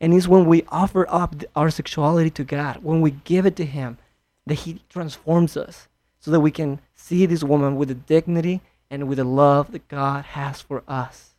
And 0.00 0.14
it's 0.14 0.28
when 0.28 0.46
we 0.46 0.64
offer 0.68 1.06
up 1.08 1.36
our 1.54 1.70
sexuality 1.70 2.30
to 2.30 2.44
God, 2.44 2.82
when 2.82 3.00
we 3.00 3.12
give 3.12 3.46
it 3.46 3.56
to 3.56 3.64
Him, 3.64 3.98
that 4.46 4.54
He 4.54 4.82
transforms 4.88 5.56
us 5.56 5.88
so 6.18 6.30
that 6.30 6.40
we 6.40 6.50
can 6.50 6.80
see 6.94 7.26
this 7.26 7.44
woman 7.44 7.76
with 7.76 7.88
the 7.88 7.94
dignity 7.94 8.60
and 8.90 9.08
with 9.08 9.18
the 9.18 9.24
love 9.24 9.72
that 9.72 9.88
God 9.88 10.24
has 10.24 10.60
for 10.60 10.82
us. 10.88 11.29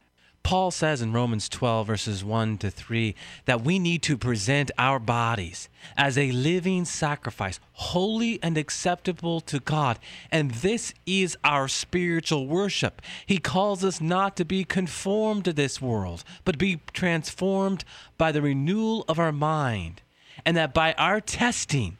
Paul 0.44 0.72
says 0.72 1.02
in 1.02 1.14
Romans 1.14 1.48
12, 1.48 1.88
verses 1.88 2.24
1 2.24 2.58
to 2.60 2.72
3, 2.72 3.16
that 3.46 3.62
we 3.62 3.80
need 3.80 4.02
to 4.04 4.18
present 4.18 4.72
our 4.78 5.00
bodies 5.00 5.70
as 5.96 6.18
a 6.18 6.32
living 6.32 6.84
sacrifice, 6.86 7.60
holy 7.74 8.40
and 8.42 8.58
acceptable 8.58 9.40
to 9.42 9.60
God. 9.60 10.00
And 10.32 10.52
this 10.52 10.94
is 11.06 11.38
our 11.44 11.68
spiritual 11.68 12.48
worship. 12.48 13.02
He 13.26 13.38
calls 13.38 13.84
us 13.84 14.02
not 14.02 14.36
to 14.38 14.46
be 14.46 14.64
conformed 14.64 15.46
to 15.46 15.54
this 15.54 15.82
world, 15.82 16.24
but 16.44 16.58
be 16.58 16.82
transformed 16.92 17.86
by 18.18 18.32
the 18.32 18.42
renewal 18.42 19.06
of 19.08 19.20
our 19.20 19.32
mind. 19.32 20.02
And 20.44 20.58
that 20.58 20.74
by 20.74 20.94
our 20.94 21.22
testing, 21.22 21.98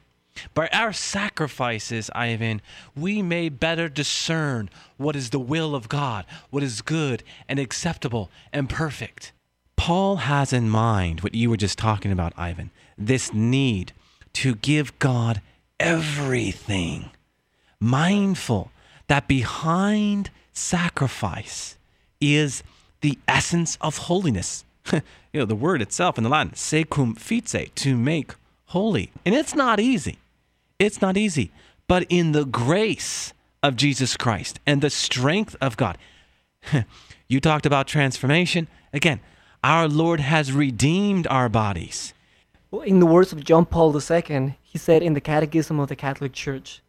by 0.54 0.68
our 0.70 0.94
sacrifices, 0.94 2.10
Ivan, 2.16 2.62
we 2.96 3.22
may 3.22 3.50
better 3.50 3.90
discern 3.90 4.70
what 4.98 5.16
is 5.16 5.30
the 5.30 5.40
will 5.40 5.76
of 5.76 5.90
God, 5.90 6.26
what 6.50 6.64
is 6.64 6.82
good 6.82 7.24
and 7.48 7.60
acceptable 7.60 8.30
and 8.52 8.70
perfect. 8.70 9.32
Paul 9.76 10.18
has 10.18 10.54
in 10.54 10.70
mind 10.70 11.22
what 11.22 11.36
you 11.36 11.50
were 11.50 11.58
just 11.58 11.78
talking 11.78 12.12
about, 12.12 12.34
Ivan 12.38 12.72
this 13.08 13.34
need 13.34 13.94
to 14.34 14.56
give 14.56 14.98
God 15.00 15.42
everything, 15.80 17.10
mindful 17.80 18.72
that 19.08 19.28
behind 19.28 20.30
sacrifice 20.54 21.78
is 22.20 22.64
the 23.02 23.18
essence 23.28 23.78
of 23.82 23.98
holiness. 23.98 24.64
you 24.94 25.02
know, 25.34 25.46
the 25.46 25.56
word 25.56 25.82
itself 25.82 26.18
in 26.18 26.24
the 26.24 26.30
Latin, 26.30 26.54
secum 26.54 27.18
fice, 27.18 27.70
to 27.76 27.98
make 27.98 28.34
holy. 28.72 29.12
And 29.26 29.36
it's 29.36 29.56
not 29.56 29.80
easy. 29.80 30.18
It's 30.80 31.02
not 31.02 31.18
easy. 31.18 31.52
But 31.88 32.06
in 32.10 32.32
the 32.32 32.46
grace 32.46 33.34
of 33.62 33.76
Jesus 33.76 34.18
Christ 34.18 34.60
and 34.66 34.82
the 34.82 34.90
strength 34.90 35.56
of 35.62 35.78
God, 35.78 35.98
you 37.28 37.40
talked 37.40 37.66
about 37.66 37.88
transformation. 37.88 38.68
Again, 38.94 39.20
our 39.64 39.88
Lord 39.88 40.20
has 40.20 40.52
redeemed 40.52 41.28
our 41.28 41.50
bodies. 41.50 42.14
Well, 42.72 42.82
in 42.82 43.00
the 43.00 43.06
words 43.06 43.32
of 43.34 43.44
John 43.44 43.66
Paul 43.66 43.96
II, 43.96 44.56
he 44.62 44.78
said 44.78 45.04
in 45.04 45.14
the 45.14 45.22
Catechism 45.22 45.80
of 45.80 45.90
the 45.90 45.96
Catholic 45.96 46.32
Church, 46.32 46.82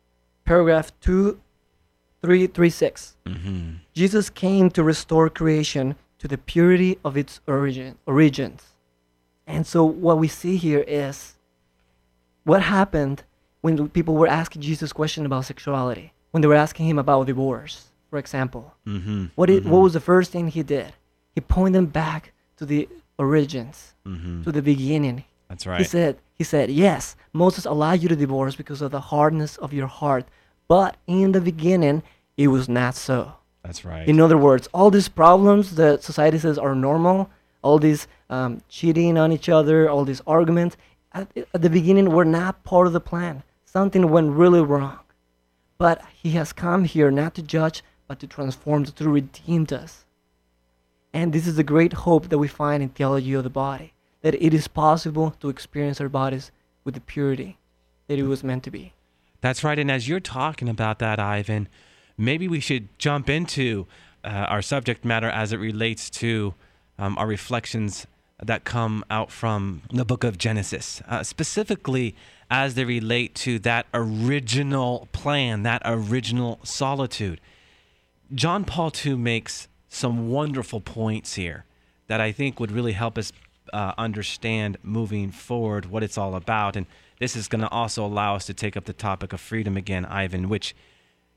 paragraph 0.45 0.93
2336, 1.01 3.17
mm-hmm. 3.27 3.71
Jesus 3.93 4.31
came 4.31 4.71
to 4.71 4.85
restore 4.85 5.29
creation 5.29 5.97
to 6.19 6.29
the 6.29 6.39
purity 6.39 6.99
of 7.05 7.17
its 7.17 7.41
origin, 7.49 7.99
origins. 8.07 8.63
And 9.49 9.67
so 9.67 9.85
what 9.85 10.19
we 10.19 10.29
see 10.29 10.57
here 10.57 10.85
is 10.87 11.35
what 12.45 12.63
happened 12.63 13.23
when 13.61 13.89
people 13.89 14.15
were 14.15 14.27
asking 14.29 14.63
Jesus 14.63 14.93
questions 14.93 15.25
about 15.27 15.45
sexuality, 15.45 16.13
when 16.33 16.41
they 16.41 16.49
were 16.49 16.55
asking 16.55 16.87
him 16.87 16.99
about 16.99 17.27
divorce, 17.27 17.89
for 18.11 18.19
example. 18.19 18.75
Mm-hmm. 18.87 19.27
What, 19.37 19.49
it, 19.51 19.65
what 19.65 19.81
was 19.83 19.93
the 19.93 20.01
first 20.01 20.33
thing 20.33 20.49
he 20.49 20.63
did? 20.63 20.93
He 21.35 21.41
pointed 21.41 21.75
them 21.75 21.87
back 21.87 22.33
to 22.57 22.67
the 22.67 22.89
origins, 23.19 23.95
Mm-hmm. 24.07 24.43
to 24.43 24.51
the 24.51 24.63
beginning. 24.63 25.23
That's 25.49 25.65
right. 25.65 25.79
He 25.79 25.85
said, 25.85 26.19
he 26.35 26.43
said, 26.43 26.71
yes, 26.71 27.15
Moses 27.33 27.65
allowed 27.67 28.01
you 28.03 28.09
to 28.09 28.17
divorce 28.17 28.57
because 28.57 28.83
of 28.83 28.91
the 28.91 28.99
hardness 29.01 29.57
of 29.59 29.73
your 29.73 29.87
heart, 29.87 30.25
but 30.67 30.97
in 31.07 31.31
the 31.31 31.41
beginning, 31.41 32.03
it 32.37 32.49
was 32.49 32.69
not 32.69 32.97
so. 32.97 33.35
That's 33.63 33.85
right. 33.85 34.09
In 34.09 34.19
other 34.19 34.37
words, 34.37 34.69
all 34.75 34.91
these 34.91 35.09
problems 35.09 35.77
that 35.77 36.03
society 36.03 36.39
says 36.39 36.59
are 36.59 36.75
normal, 36.75 37.31
all 37.63 37.79
these 37.79 38.09
um, 38.29 38.61
cheating 38.69 39.17
on 39.17 39.31
each 39.31 39.49
other, 39.49 39.89
all 39.89 40.05
these 40.05 40.23
arguments, 40.27 40.77
at, 41.15 41.29
at 41.37 41.63
the 41.63 41.71
beginning 41.71 42.11
were 42.11 42.25
not 42.25 42.65
part 42.65 42.87
of 42.87 42.93
the 42.93 43.01
plan. 43.01 43.43
Something 43.65 44.11
went 44.11 44.33
really 44.33 44.61
wrong. 44.61 44.99
But 45.79 46.03
he 46.13 46.31
has 46.33 46.53
come 46.53 46.85
here 46.85 47.11
not 47.11 47.35
to 47.35 47.43
judge, 47.43 47.83
but 48.07 48.21
to 48.21 48.27
transform, 48.27 48.85
to 48.85 49.09
redeem 49.09 49.67
us. 49.71 50.05
And 51.13 51.33
this 51.33 51.47
is 51.47 51.57
the 51.57 51.65
great 51.65 51.93
hope 51.93 52.29
that 52.29 52.39
we 52.39 52.49
find 52.49 52.83
in 52.83 52.91
theology 52.91 53.35
of 53.35 53.45
the 53.45 53.51
body, 53.51 53.93
that 54.23 54.35
it 54.35 54.55
is 54.55 54.69
possible 54.69 55.35
to 55.41 55.49
experience 55.49 56.01
our 56.01 56.09
bodies 56.09 56.51
with 56.85 56.95
the 56.95 57.01
purity 57.01 57.59
that 58.07 58.19
it 58.19 58.25
was 58.25 58.45
meant 58.45 58.65
to 58.65 58.71
be. 58.71 58.93
That's 59.41 59.65
right. 59.65 59.79
And 59.79 59.91
as 59.91 60.09
you're 60.09 60.21
talking 60.21 60.69
about 60.69 60.99
that, 61.01 61.19
Ivan, 61.19 61.69
maybe 62.17 62.49
we 62.49 62.61
should 62.61 62.89
jump 62.99 63.29
into 63.29 63.87
uh, 64.25 64.29
our 64.29 64.63
subject 64.63 65.05
matter 65.05 65.29
as 65.29 65.53
it 65.53 65.59
relates 65.59 66.09
to 66.11 66.55
um, 66.99 67.19
our 67.19 67.27
reflections 67.27 68.07
that 68.45 68.65
come 68.65 69.05
out 69.09 69.31
from 69.31 69.83
the 69.93 70.05
book 70.05 70.25
of 70.25 70.37
Genesis, 70.37 71.01
uh, 71.09 71.23
specifically 71.23 72.15
as 72.51 72.75
they 72.75 72.85
relate 72.85 73.35
to 73.35 73.59
that 73.61 73.87
original 73.95 75.09
plan, 75.13 75.63
that 75.63 75.81
original 75.85 76.59
solitude. 76.65 77.41
John 78.35 78.65
Paul 78.65 78.93
II 79.05 79.17
makes 79.17 79.69
some 79.89 80.29
wonderful 80.29 80.81
points 80.81 81.35
here 81.35 81.65
that 82.09 82.21
I 82.21 82.33
think 82.33 82.59
would 82.59 82.73
really 82.73 82.93
help 82.93 83.17
us 83.17 83.33
uh, 83.73 83.93
understand 83.97 84.77
moving 84.83 85.31
forward 85.31 85.87
what 85.87 86.03
it's 86.03 86.19
all 86.19 86.35
about. 86.35 86.77
And 86.77 86.87
this 87.19 87.37
is 87.37 87.49
going 87.49 87.61
to 87.61 87.69
also 87.69 88.05
allow 88.05 88.35
us 88.35 88.47
to 88.47 88.55
take 88.55 88.77
up 88.77 88.85
the 88.85 88.93
topic 88.93 89.33
of 89.33 89.41
freedom 89.41 89.77
again, 89.77 90.05
Ivan, 90.05 90.49
which, 90.49 90.75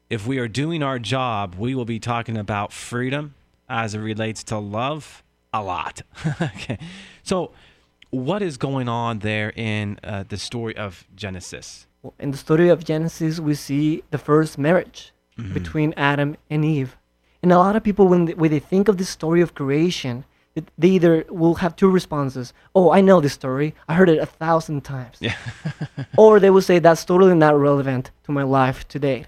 if 0.09 0.25
we 0.25 0.37
are 0.39 0.47
doing 0.47 0.83
our 0.83 0.99
job, 0.99 1.55
we 1.55 1.75
will 1.75 1.85
be 1.85 1.99
talking 1.99 2.37
about 2.37 2.73
freedom 2.73 3.35
as 3.69 3.93
it 3.93 3.99
relates 3.99 4.43
to 4.45 4.57
love 4.57 5.23
a 5.61 5.63
lot. 5.63 6.01
okay. 6.41 6.77
So, 7.23 7.51
what 8.11 8.41
is 8.41 8.57
going 8.57 8.87
on 8.87 9.19
there 9.19 9.51
in 9.55 9.99
uh, 10.03 10.23
the 10.27 10.37
story 10.37 10.75
of 10.77 11.05
Genesis? 11.15 11.87
Well, 12.01 12.13
In 12.19 12.31
the 12.31 12.37
story 12.37 12.69
of 12.69 12.83
Genesis, 12.83 13.39
we 13.39 13.55
see 13.55 14.03
the 14.11 14.17
first 14.17 14.57
marriage 14.57 15.11
Mm-hmm. 15.37 15.53
between 15.53 15.93
Adam 15.97 16.37
and 16.49 16.63
Eve. 16.63 16.95
And 17.43 17.51
a 17.51 17.57
lot 17.57 17.75
of 17.75 17.83
people, 17.83 18.07
when 18.07 18.23
they, 18.23 18.33
when 18.35 18.49
they 18.51 18.59
think 18.59 18.87
of 18.87 18.95
the 18.97 19.03
story 19.03 19.41
of 19.41 19.53
creation, 19.53 20.23
they 20.77 20.87
either 20.87 21.25
will 21.27 21.55
have 21.55 21.75
two 21.75 21.89
responses. 21.89 22.53
Oh, 22.73 22.89
I 22.89 23.01
know 23.01 23.19
this 23.19 23.33
story. 23.33 23.75
I 23.89 23.95
heard 23.95 24.07
it 24.07 24.17
a 24.17 24.25
thousand 24.25 24.85
times. 24.85 25.17
Yeah. 25.19 25.35
or 26.17 26.39
they 26.39 26.49
will 26.49 26.61
say 26.61 26.79
that's 26.79 27.03
totally 27.03 27.35
not 27.35 27.59
relevant 27.59 28.11
to 28.23 28.31
my 28.31 28.43
life 28.43 28.87
today. 28.87 29.25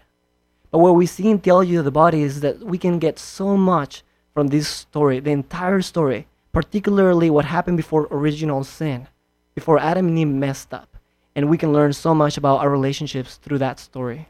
But 0.72 0.78
what 0.80 0.96
we 0.96 1.06
see 1.08 1.30
in 1.30 1.40
theology 1.40 1.76
of 1.76 1.84
the 1.84 1.92
body 1.92 2.22
is 2.24 2.40
that 2.40 2.60
we 2.60 2.78
can 2.78 3.00
get 3.00 3.20
so 3.20 3.58
much 3.58 4.02
from 4.38 4.50
this 4.50 4.68
story, 4.68 5.20
the 5.20 5.32
entire 5.32 5.82
story, 5.82 6.28
particularly 6.52 7.28
what 7.28 7.44
happened 7.44 7.76
before 7.76 8.08
original 8.12 8.64
sin, 8.64 9.08
before 9.56 9.80
Adam 9.80 10.10
and 10.10 10.20
Eve 10.20 10.28
messed 10.28 10.76
up. 10.76 10.96
And 11.36 11.50
we 11.50 11.58
can 11.58 11.74
learn 11.74 11.92
so 11.92 12.14
much 12.14 12.38
about 12.38 12.60
our 12.60 12.70
relationships 12.70 13.38
through 13.38 13.58
that 13.58 13.80
story. 13.80 14.30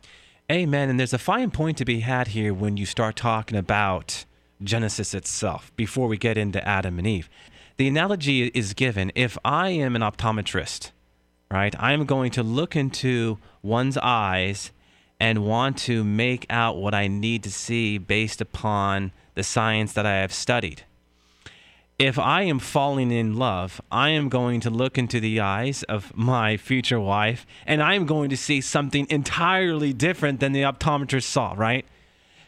Amen. 0.50 0.90
And 0.90 0.98
there's 0.98 1.12
a 1.12 1.18
fine 1.18 1.52
point 1.52 1.78
to 1.80 1.84
be 1.84 2.00
had 2.00 2.30
here 2.30 2.54
when 2.54 2.78
you 2.78 2.86
start 2.86 3.18
talking 3.18 3.58
about 3.58 4.24
Genesis 4.64 5.14
itself 5.14 5.74
before 5.76 6.08
we 6.08 6.16
get 6.16 6.38
into 6.38 6.66
Adam 6.66 7.00
and 7.00 7.06
Eve. 7.06 7.30
The 7.76 7.90
analogy 7.90 8.44
is 8.54 8.74
given 8.74 9.12
if 9.14 9.38
I 9.44 9.72
am 9.72 9.94
an 9.94 10.02
optometrist, 10.02 10.92
right? 11.52 11.76
I 11.78 11.92
am 11.92 12.06
going 12.06 12.32
to 12.32 12.44
look 12.44 12.78
into 12.78 13.40
one's 13.62 13.98
eyes 13.98 14.72
and 15.20 15.46
want 15.46 15.78
to 15.78 16.04
make 16.04 16.46
out 16.50 16.78
what 16.78 16.94
I 16.94 17.08
need 17.08 17.44
to 17.44 17.52
see 17.52 17.98
based 17.98 18.42
upon 18.42 19.12
the 19.36 19.44
science 19.44 19.94
that 19.94 20.06
I 20.06 20.18
have 20.18 20.34
studied. 20.34 20.84
If 22.00 22.20
I 22.20 22.44
am 22.44 22.60
falling 22.60 23.10
in 23.10 23.38
love, 23.38 23.82
I 23.92 24.10
am 24.10 24.30
going 24.30 24.60
to 24.62 24.70
look 24.70 25.00
into 25.00 25.20
the 25.20 25.40
eyes 25.40 25.82
of 25.84 26.16
my 26.16 26.56
future 26.56 27.00
wife 27.00 27.48
and 27.66 27.82
I 27.82 27.96
am 27.96 28.06
going 28.06 28.30
to 28.30 28.38
see 28.38 28.62
something 28.62 29.08
entirely 29.10 29.94
different 29.94 30.40
than 30.40 30.52
the 30.52 30.62
optometrist 30.62 31.24
saw, 31.24 31.56
right? 31.58 31.86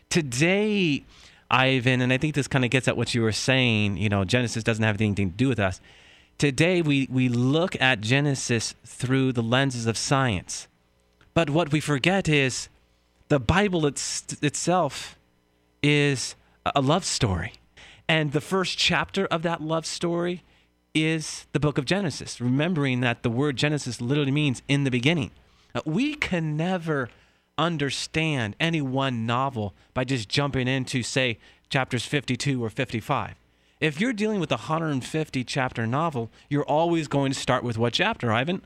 Today, 0.09 1.03
Ivan, 1.49 2.01
and 2.01 2.13
I 2.13 2.17
think 2.17 2.35
this 2.35 2.47
kind 2.47 2.63
of 2.63 2.69
gets 2.69 2.88
at 2.88 2.95
what 2.95 3.15
you 3.15 3.23
were 3.23 3.31
saying, 3.31 3.97
you 3.97 4.07
know, 4.07 4.23
Genesis 4.23 4.63
doesn't 4.63 4.83
have 4.83 5.01
anything 5.01 5.31
to 5.31 5.35
do 5.35 5.47
with 5.47 5.59
us. 5.59 5.81
Today, 6.38 6.81
we, 6.81 7.07
we 7.11 7.27
look 7.27 7.79
at 7.81 8.01
Genesis 8.01 8.75
through 8.85 9.33
the 9.33 9.43
lenses 9.43 9.88
of 9.88 9.97
science. 9.97 10.68
But 11.33 11.50
what 11.50 11.71
we 11.71 11.79
forget 11.79 12.27
is 12.27 12.69
the 13.29 13.39
Bible 13.39 13.86
it's, 13.86 14.24
itself 14.41 15.17
is 15.81 16.36
a- 16.65 16.81
love 16.81 17.05
story. 17.05 17.53
And 18.07 18.31
the 18.31 18.41
first 18.41 18.77
chapter 18.77 19.25
of 19.27 19.43
that 19.43 19.62
love 19.62 19.86
story 19.86 20.43
is 20.95 21.45
the 21.53 21.59
book 21.59 21.77
of 21.77 21.86
Genesis, 21.86 22.41
remembering 22.41 23.01
that 23.01 23.21
the 23.21 23.29
word 23.29 23.55
Genesis 23.55 24.01
literally 24.01 24.31
means 24.31 24.63
in 24.67 24.83
the 24.83 24.91
beginning. 24.91 25.31
Uh, 25.75 25.81
We 25.86 26.15
can 26.15 26.57
never 26.57 27.09
understand 27.57 28.55
any 28.59 28.81
one 28.81 29.25
novel 29.25 29.74
by 29.93 30.03
just 30.03 30.27
jumping 30.27 30.67
into, 30.67 31.03
say, 31.03 31.38
chapters 31.69 32.05
52 32.05 32.63
or 32.63 32.69
55. 32.69 33.36
If 33.79 34.01
you're 34.01 34.13
dealing 34.13 34.39
with 34.39 34.51
a 34.51 34.55
150 34.55 35.43
chapter 35.43 35.86
novel, 35.86 36.31
you're 36.50 36.63
always 36.65 37.07
going 37.07 37.31
to 37.31 37.39
start 37.39 37.63
with 37.63 37.77
what 37.77 37.93
chapter, 37.93 38.31
Ivan? 38.31 38.62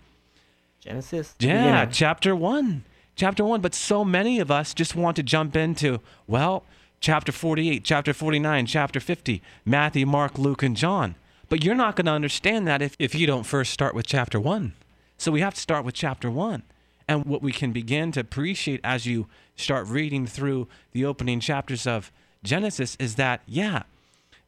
Genesis. 0.84 1.34
Yeah, 1.40 1.86
beginning. 1.86 1.94
chapter 1.94 2.36
one. 2.36 2.84
Chapter 3.16 3.46
one. 3.46 3.62
But 3.62 3.74
so 3.74 4.04
many 4.04 4.40
of 4.42 4.52
us 4.52 4.74
just 4.74 4.96
want 4.96 5.16
to 5.16 5.24
jump 5.24 5.56
into, 5.56 6.02
well, 6.28 6.66
chapter 7.00 7.32
48, 7.32 7.86
chapter 7.86 8.13
49, 8.13 8.66
chapter 8.66 9.00
50, 9.00 9.42
Matthew, 9.63 10.06
Mark, 10.06 10.38
Luke, 10.38 10.62
and 10.62 10.75
John. 10.75 11.16
But 11.48 11.63
you're 11.63 11.74
not 11.74 11.96
going 11.96 12.08
to 12.08 12.12
understand 12.12 12.68
that 12.68 12.82
if, 12.82 12.98
if 13.00 13.16
you 13.16 13.25
don't 13.25 13.46
first 13.46 13.72
start 13.72 13.96
with 13.96 14.06
chapter 14.06 14.42
one. 14.42 14.74
So 15.18 15.32
we 15.32 15.40
have 15.40 15.54
to 15.54 15.62
start 15.62 15.86
with 15.86 15.96
chapter 15.96 16.30
one. 16.30 16.63
And 17.08 17.25
what 17.25 17.42
we 17.42 17.54
can 17.54 17.72
begin 17.72 18.12
to 18.13 18.20
appreciate 18.20 18.82
as 18.84 19.06
you 19.06 19.28
start 19.56 19.88
reading 19.88 20.28
through 20.28 20.68
the 20.92 21.06
opening 21.06 21.40
chapters 21.40 21.88
of 21.88 22.12
Genesis 22.44 22.98
is 23.00 23.16
that, 23.16 23.42
yeah, 23.46 23.84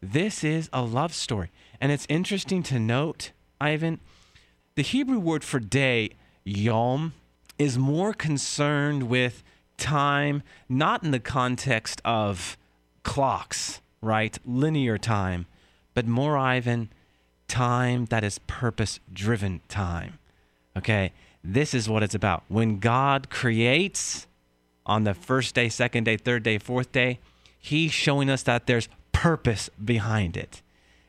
this 0.02 0.44
is 0.44 0.70
a 0.74 0.82
love 0.82 1.14
story. 1.14 1.50
And 1.80 1.94
it's 1.94 2.06
interesting 2.10 2.62
to 2.64 2.80
note, 2.80 3.32
Ivan, 3.62 4.02
the 4.76 4.82
Hebrew 4.82 5.20
word 5.20 5.46
for 5.46 5.60
day, 5.60 6.12
yom, 6.46 7.14
is 7.58 7.78
more 7.78 8.14
concerned 8.14 9.04
with 9.04 9.44
time, 9.78 10.44
not 10.70 11.04
in 11.04 11.12
the 11.12 11.20
context 11.20 12.02
of 12.06 12.58
clocks, 13.04 13.82
right? 14.02 14.38
Linear 14.46 14.98
time, 14.98 15.48
but 15.94 16.08
more, 16.08 16.38
Ivan, 16.38 16.90
time 17.48 18.06
that 18.06 18.24
is 18.24 18.40
purpose 18.48 19.00
driven 19.12 19.62
time. 19.68 20.20
Okay, 20.78 21.12
this 21.44 21.74
is 21.74 21.90
what 21.90 22.04
it's 22.04 22.16
about. 22.16 22.44
When 22.48 22.80
God 22.80 23.30
creates 23.30 24.28
on 24.86 25.04
the 25.04 25.14
first 25.14 25.56
day, 25.56 25.70
second 25.70 26.04
day, 26.04 26.18
third 26.18 26.44
day, 26.44 26.58
fourth 26.58 26.92
day, 26.92 27.20
He's 27.58 27.92
showing 27.92 28.30
us 28.30 28.44
that 28.44 28.68
there's 28.68 28.88
purpose 29.12 29.70
behind 29.84 30.38
it. 30.38 30.62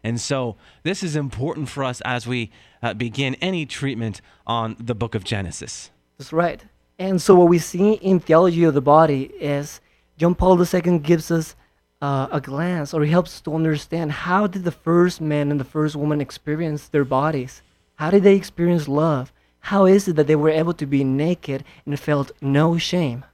And 0.07 0.21
so 0.21 0.55
this 0.85 1.03
is 1.03 1.17
important 1.17 1.69
for 1.69 1.83
us 1.83 2.01
as 2.03 2.29
we 2.29 2.53
uh, 2.81 2.95
begin 2.95 3.35
any 3.41 3.67
treatment 3.67 4.21
on 4.47 4.77
the 4.79 4.95
book 4.95 5.17
of 5.17 5.25
Genesis. 5.25 5.91
That's 6.17 6.33
right. 6.33 6.63
And 6.97 7.21
so 7.21 7.35
what 7.35 7.49
we 7.49 7.59
see 7.59 7.95
in 7.95 8.21
theology 8.21 8.63
of 8.63 8.75
the 8.75 8.81
body 8.81 9.25
is 9.41 9.81
John 10.17 10.37
Paul 10.37 10.65
II 10.65 11.01
gives 11.01 11.33
us 11.33 11.57
uh, 12.01 12.29
a 12.31 12.41
glance, 12.41 12.95
or 12.95 13.03
he 13.03 13.11
helps 13.11 13.41
to 13.41 13.55
understand 13.57 14.13
how 14.13 14.47
did 14.47 14.63
the 14.63 14.71
first 14.71 15.21
man 15.21 15.51
and 15.51 15.59
the 15.59 15.65
first 15.65 15.97
woman 15.97 16.21
experience 16.21 16.87
their 16.87 17.05
bodies? 17.05 17.63
How 17.97 18.11
did 18.11 18.23
they 18.23 18.37
experience 18.37 18.87
love? 18.87 19.33
How 19.59 19.87
is 19.87 20.07
it 20.07 20.15
that 20.15 20.29
they 20.29 20.37
were 20.37 20.51
able 20.51 20.75
to 20.75 20.87
be 20.87 21.03
naked 21.03 21.65
and 21.85 21.99
felt 21.99 22.31
no 22.41 22.79
shame? 22.79 23.25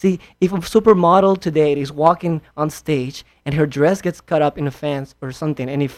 See, 0.00 0.18
if 0.40 0.50
a 0.50 0.56
supermodel 0.56 1.42
today 1.42 1.74
is 1.74 1.92
walking 1.92 2.40
on 2.56 2.70
stage 2.70 3.22
and 3.44 3.54
her 3.54 3.66
dress 3.66 4.00
gets 4.00 4.22
cut 4.22 4.40
up 4.40 4.56
in 4.56 4.66
a 4.66 4.70
fence 4.70 5.14
or 5.20 5.30
something 5.30 5.68
and 5.68 5.82
it 5.82 5.90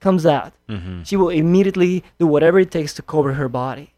comes 0.00 0.26
out, 0.26 0.52
mm-hmm. 0.68 1.04
she 1.04 1.14
will 1.14 1.28
immediately 1.28 2.02
do 2.18 2.26
whatever 2.26 2.58
it 2.58 2.72
takes 2.72 2.92
to 2.94 3.02
cover 3.02 3.34
her 3.34 3.48
body. 3.48 3.94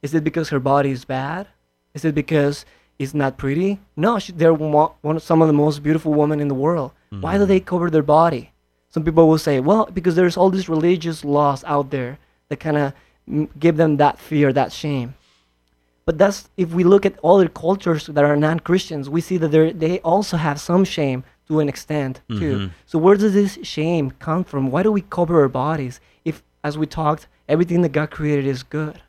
Is 0.00 0.14
it 0.14 0.24
because 0.24 0.48
her 0.48 0.58
body 0.58 0.90
is 0.90 1.04
bad? 1.04 1.48
Is 1.92 2.06
it 2.06 2.14
because 2.14 2.64
it's 2.98 3.12
not 3.12 3.36
pretty? 3.36 3.78
No, 3.94 4.18
she, 4.18 4.32
they're 4.32 4.54
one, 4.54 4.92
one 5.02 5.20
some 5.20 5.42
of 5.42 5.48
the 5.48 5.52
most 5.52 5.82
beautiful 5.82 6.14
women 6.14 6.40
in 6.40 6.48
the 6.48 6.54
world. 6.54 6.92
Why 7.10 7.34
do 7.34 7.40
mm-hmm. 7.40 7.48
they 7.48 7.60
cover 7.60 7.90
their 7.90 8.02
body? 8.02 8.52
Some 8.88 9.04
people 9.04 9.28
will 9.28 9.36
say, 9.36 9.60
well, 9.60 9.84
because 9.92 10.14
there's 10.14 10.38
all 10.38 10.48
these 10.48 10.70
religious 10.70 11.26
laws 11.26 11.62
out 11.64 11.90
there 11.90 12.18
that 12.48 12.58
kind 12.58 12.78
of 12.78 12.94
give 13.58 13.76
them 13.76 13.98
that 13.98 14.18
fear, 14.18 14.50
that 14.54 14.72
shame. 14.72 15.14
But 16.08 16.16
that's 16.16 16.48
if 16.56 16.72
we 16.72 16.84
look 16.84 17.04
at 17.04 17.22
other 17.22 17.50
cultures 17.50 18.06
that 18.06 18.24
are 18.24 18.34
non-Christians, 18.34 19.10
we 19.10 19.20
see 19.20 19.36
that 19.36 19.48
they 19.48 19.72
they 19.72 20.00
also 20.00 20.38
have 20.38 20.58
some 20.58 20.82
shame 20.86 21.22
to 21.48 21.60
an 21.60 21.68
extent 21.68 22.22
too. 22.30 22.54
Mm-hmm. 22.54 22.72
So 22.86 22.98
where 22.98 23.14
does 23.14 23.34
this 23.34 23.58
shame 23.62 24.12
come 24.12 24.42
from? 24.42 24.70
Why 24.70 24.82
do 24.82 24.90
we 24.90 25.02
cover 25.02 25.42
our 25.42 25.50
bodies 25.50 26.00
if, 26.24 26.42
as 26.64 26.78
we 26.78 26.86
talked, 26.86 27.26
everything 27.46 27.82
that 27.82 27.92
God 27.92 28.10
created 28.10 28.46
is 28.46 28.62
good? 28.62 29.02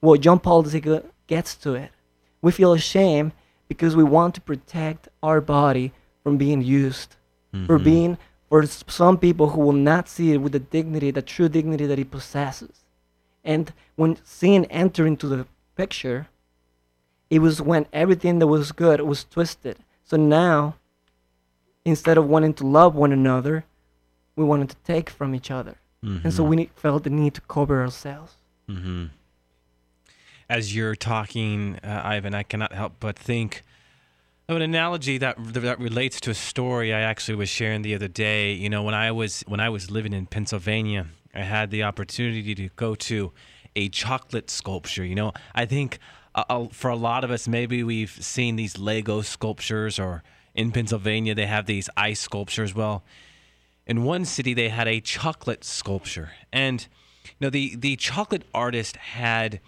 Well, 0.00 0.16
John 0.16 0.38
Paul 0.38 0.64
II 0.64 1.00
gets 1.26 1.56
to 1.56 1.74
it. 1.74 1.90
We 2.40 2.52
feel 2.52 2.72
ashamed 2.72 3.32
because 3.66 3.96
we 3.96 4.04
want 4.04 4.36
to 4.36 4.40
protect 4.40 5.08
our 5.24 5.40
body 5.40 5.90
from 6.22 6.36
being 6.36 6.62
used, 6.62 7.16
for 7.66 7.78
mm-hmm. 7.78 7.84
being 7.84 8.18
for 8.48 8.64
some 8.66 9.18
people 9.18 9.48
who 9.48 9.60
will 9.60 9.80
not 9.92 10.08
see 10.08 10.30
it 10.34 10.40
with 10.40 10.52
the 10.52 10.60
dignity, 10.60 11.10
the 11.10 11.28
true 11.34 11.48
dignity 11.48 11.86
that 11.86 11.98
it 11.98 12.12
possesses. 12.12 12.84
And 13.42 13.72
when 13.96 14.18
sin 14.24 14.66
enters 14.66 15.08
into 15.08 15.26
the 15.26 15.46
picture, 15.76 16.28
it 17.30 17.40
was 17.40 17.62
when 17.62 17.86
everything 17.92 18.38
that 18.38 18.46
was 18.46 18.72
good 18.72 19.00
was 19.00 19.24
twisted. 19.24 19.78
So 20.04 20.16
now, 20.16 20.76
instead 21.84 22.18
of 22.18 22.28
wanting 22.28 22.54
to 22.54 22.66
love 22.66 22.94
one 22.94 23.12
another, 23.12 23.64
we 24.36 24.44
wanted 24.44 24.70
to 24.70 24.76
take 24.84 25.10
from 25.10 25.34
each 25.34 25.50
other. 25.50 25.76
And 26.24 26.34
so 26.34 26.42
we 26.42 26.68
felt 26.74 27.04
the 27.04 27.10
need 27.10 27.34
to 27.34 27.40
cover 27.42 27.80
ourselves. 27.80 28.34
Mm-hmm. 28.68 29.06
As 30.48 30.74
you're 30.74 30.96
talking, 30.96 31.78
uh, 31.84 32.02
Ivan, 32.04 32.34
I 32.34 32.42
cannot 32.42 32.72
help 32.72 32.94
but 32.98 33.16
think 33.16 33.62
of 34.48 34.56
an 34.56 34.62
analogy 34.62 35.16
that 35.18 35.36
that 35.38 35.78
relates 35.78 36.20
to 36.22 36.30
a 36.30 36.34
story 36.34 36.92
I 36.92 37.00
actually 37.00 37.36
was 37.36 37.48
sharing 37.48 37.82
the 37.82 37.94
other 37.94 38.08
day. 38.08 38.52
You 38.52 38.68
know, 38.68 38.82
when 38.82 38.94
I 38.94 39.12
was 39.12 39.44
when 39.46 39.60
I 39.60 39.68
was 39.68 39.92
living 39.92 40.12
in 40.12 40.26
Pennsylvania, 40.26 41.06
I 41.32 41.42
had 41.42 41.70
the 41.70 41.84
opportunity 41.84 42.54
to 42.56 42.68
go 42.74 42.96
to 42.96 43.32
a 43.76 43.88
chocolate 43.88 44.50
sculpture. 44.50 45.04
You 45.04 45.14
know, 45.14 45.32
I 45.54 45.66
think 45.66 45.98
uh, 46.34 46.44
uh, 46.48 46.66
for 46.68 46.90
a 46.90 46.96
lot 46.96 47.24
of 47.24 47.30
us, 47.30 47.46
maybe 47.48 47.82
we've 47.82 48.10
seen 48.10 48.56
these 48.56 48.78
Lego 48.78 49.22
sculptures, 49.22 49.98
or 49.98 50.22
in 50.54 50.72
Pennsylvania 50.72 51.34
they 51.34 51.46
have 51.46 51.66
these 51.66 51.88
ice 51.96 52.20
sculptures. 52.20 52.74
Well, 52.74 53.02
in 53.86 54.04
one 54.04 54.24
city 54.24 54.54
they 54.54 54.68
had 54.68 54.88
a 54.88 55.00
chocolate 55.00 55.64
sculpture 55.64 56.30
and 56.52 56.86
you 57.24 57.34
know 57.40 57.50
the 57.50 57.76
the 57.76 57.96
chocolate 57.96 58.44
artist 58.54 58.96
had 58.96 59.60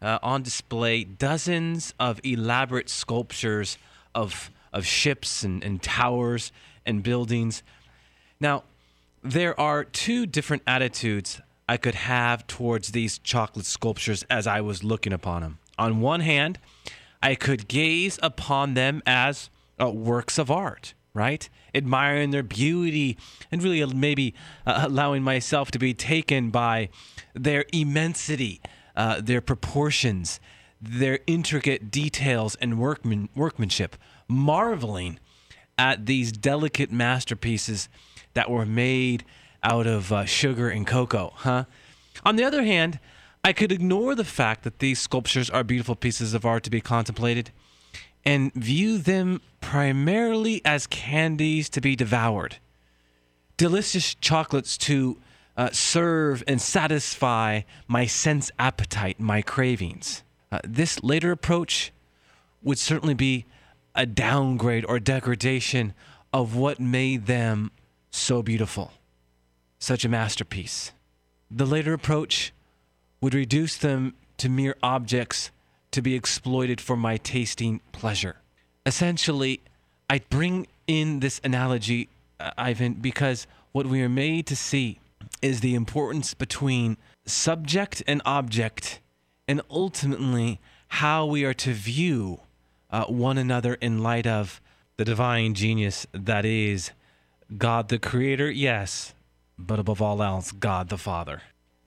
uh, 0.00 0.18
on 0.22 0.42
display 0.42 1.04
dozens 1.04 1.94
of 1.98 2.20
elaborate 2.24 2.88
sculptures 2.88 3.78
of 4.14 4.50
of 4.72 4.86
ships 4.86 5.42
and, 5.42 5.62
and 5.62 5.82
towers 5.82 6.52
and 6.86 7.02
buildings 7.02 7.62
now 8.40 8.62
there 9.22 9.58
are 9.58 9.84
two 9.84 10.26
different 10.26 10.62
attitudes 10.66 11.40
i 11.68 11.76
could 11.76 11.94
have 11.94 12.46
towards 12.46 12.92
these 12.92 13.18
chocolate 13.18 13.66
sculptures 13.66 14.24
as 14.30 14.46
i 14.46 14.60
was 14.60 14.82
looking 14.82 15.12
upon 15.12 15.42
them 15.42 15.58
on 15.78 16.00
one 16.00 16.20
hand 16.20 16.58
i 17.22 17.34
could 17.34 17.68
gaze 17.68 18.18
upon 18.22 18.74
them 18.74 19.02
as 19.06 19.50
uh, 19.80 19.88
works 19.90 20.38
of 20.38 20.50
art 20.50 20.94
right? 21.14 21.48
Admiring 21.74 22.30
their 22.30 22.44
beauty 22.44 23.18
and 23.50 23.62
really 23.62 23.84
maybe 23.86 24.34
uh, 24.64 24.84
allowing 24.86 25.22
myself 25.22 25.70
to 25.72 25.78
be 25.78 25.92
taken 25.92 26.50
by 26.50 26.88
their 27.34 27.64
immensity, 27.72 28.60
uh, 28.94 29.20
their 29.20 29.40
proportions, 29.40 30.38
their 30.80 31.18
intricate 31.26 31.90
details 31.90 32.54
and 32.56 32.78
workman- 32.78 33.28
workmanship, 33.34 33.96
marveling 34.28 35.18
at 35.76 36.06
these 36.06 36.30
delicate 36.32 36.92
masterpieces 36.92 37.88
that 38.34 38.50
were 38.50 38.66
made 38.66 39.24
out 39.62 39.86
of 39.86 40.12
uh, 40.12 40.24
sugar 40.24 40.68
and 40.68 40.86
cocoa, 40.86 41.32
huh? 41.36 41.64
On 42.24 42.36
the 42.36 42.44
other 42.44 42.64
hand, 42.64 42.98
I 43.44 43.52
could 43.52 43.72
ignore 43.72 44.14
the 44.14 44.24
fact 44.24 44.64
that 44.64 44.78
these 44.78 44.98
sculptures 44.98 45.48
are 45.50 45.64
beautiful 45.64 45.96
pieces 45.96 46.34
of 46.34 46.44
art 46.44 46.64
to 46.64 46.70
be 46.70 46.80
contemplated 46.80 47.50
and 48.24 48.52
view 48.54 48.98
them 48.98 49.40
primarily 49.60 50.60
as 50.64 50.86
candies 50.86 51.68
to 51.70 51.80
be 51.80 51.96
devoured, 51.96 52.56
delicious 53.56 54.14
chocolates 54.14 54.76
to 54.78 55.18
uh, 55.56 55.70
serve 55.72 56.44
and 56.46 56.60
satisfy 56.60 57.62
my 57.86 58.06
sense 58.06 58.50
appetite, 58.58 59.18
my 59.18 59.42
cravings. 59.42 60.22
Uh, 60.52 60.60
this 60.64 61.02
later 61.02 61.32
approach 61.32 61.92
would 62.62 62.78
certainly 62.78 63.14
be 63.14 63.44
a 63.94 64.06
downgrade 64.06 64.84
or 64.88 65.00
degradation 65.00 65.92
of 66.32 66.54
what 66.54 66.78
made 66.78 67.26
them 67.26 67.70
so 68.10 68.42
beautiful, 68.42 68.92
such 69.78 70.04
a 70.04 70.08
masterpiece. 70.08 70.92
The 71.50 71.66
later 71.66 71.92
approach 71.92 72.52
would 73.20 73.34
reduce 73.34 73.76
them 73.76 74.14
to 74.38 74.48
mere 74.48 74.76
objects 74.82 75.50
to 75.90 76.02
be 76.02 76.14
exploited 76.14 76.80
for 76.80 76.96
my 76.96 77.16
tasting 77.16 77.80
pleasure. 77.92 78.36
Essentially, 78.84 79.60
I 80.10 80.20
bring 80.30 80.66
in 80.86 81.20
this 81.20 81.40
analogy, 81.44 82.08
uh, 82.38 82.50
Ivan, 82.56 82.94
because 82.94 83.46
what 83.72 83.86
we 83.86 84.02
are 84.02 84.08
made 84.08 84.46
to 84.46 84.56
see 84.56 85.00
is 85.42 85.60
the 85.60 85.74
importance 85.74 86.34
between 86.34 86.96
subject 87.26 88.02
and 88.06 88.22
object, 88.24 89.00
and 89.46 89.60
ultimately 89.70 90.60
how 90.88 91.26
we 91.26 91.44
are 91.44 91.54
to 91.54 91.72
view 91.72 92.40
uh, 92.90 93.04
one 93.04 93.38
another 93.38 93.74
in 93.74 94.02
light 94.02 94.26
of 94.26 94.60
the 94.96 95.04
divine 95.04 95.54
genius 95.54 96.06
that 96.12 96.44
is 96.44 96.90
God 97.56 97.88
the 97.88 97.98
Creator, 97.98 98.50
yes, 98.50 99.14
but 99.58 99.78
above 99.78 100.00
all 100.00 100.22
else, 100.22 100.52
God 100.52 100.88
the 100.88 100.96
Father. 100.98 101.42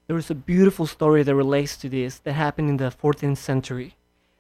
There 0.08 0.18
is 0.18 0.30
a 0.30 0.36
beautiful 0.36 0.86
story 0.86 1.24
that 1.24 1.36
relates 1.36 1.78
to 1.78 1.88
this 1.90 2.20
that 2.20 2.34
happened 2.34 2.70
in 2.70 2.78
the 2.78 2.92
14th 2.92 3.38
century. 3.38 3.96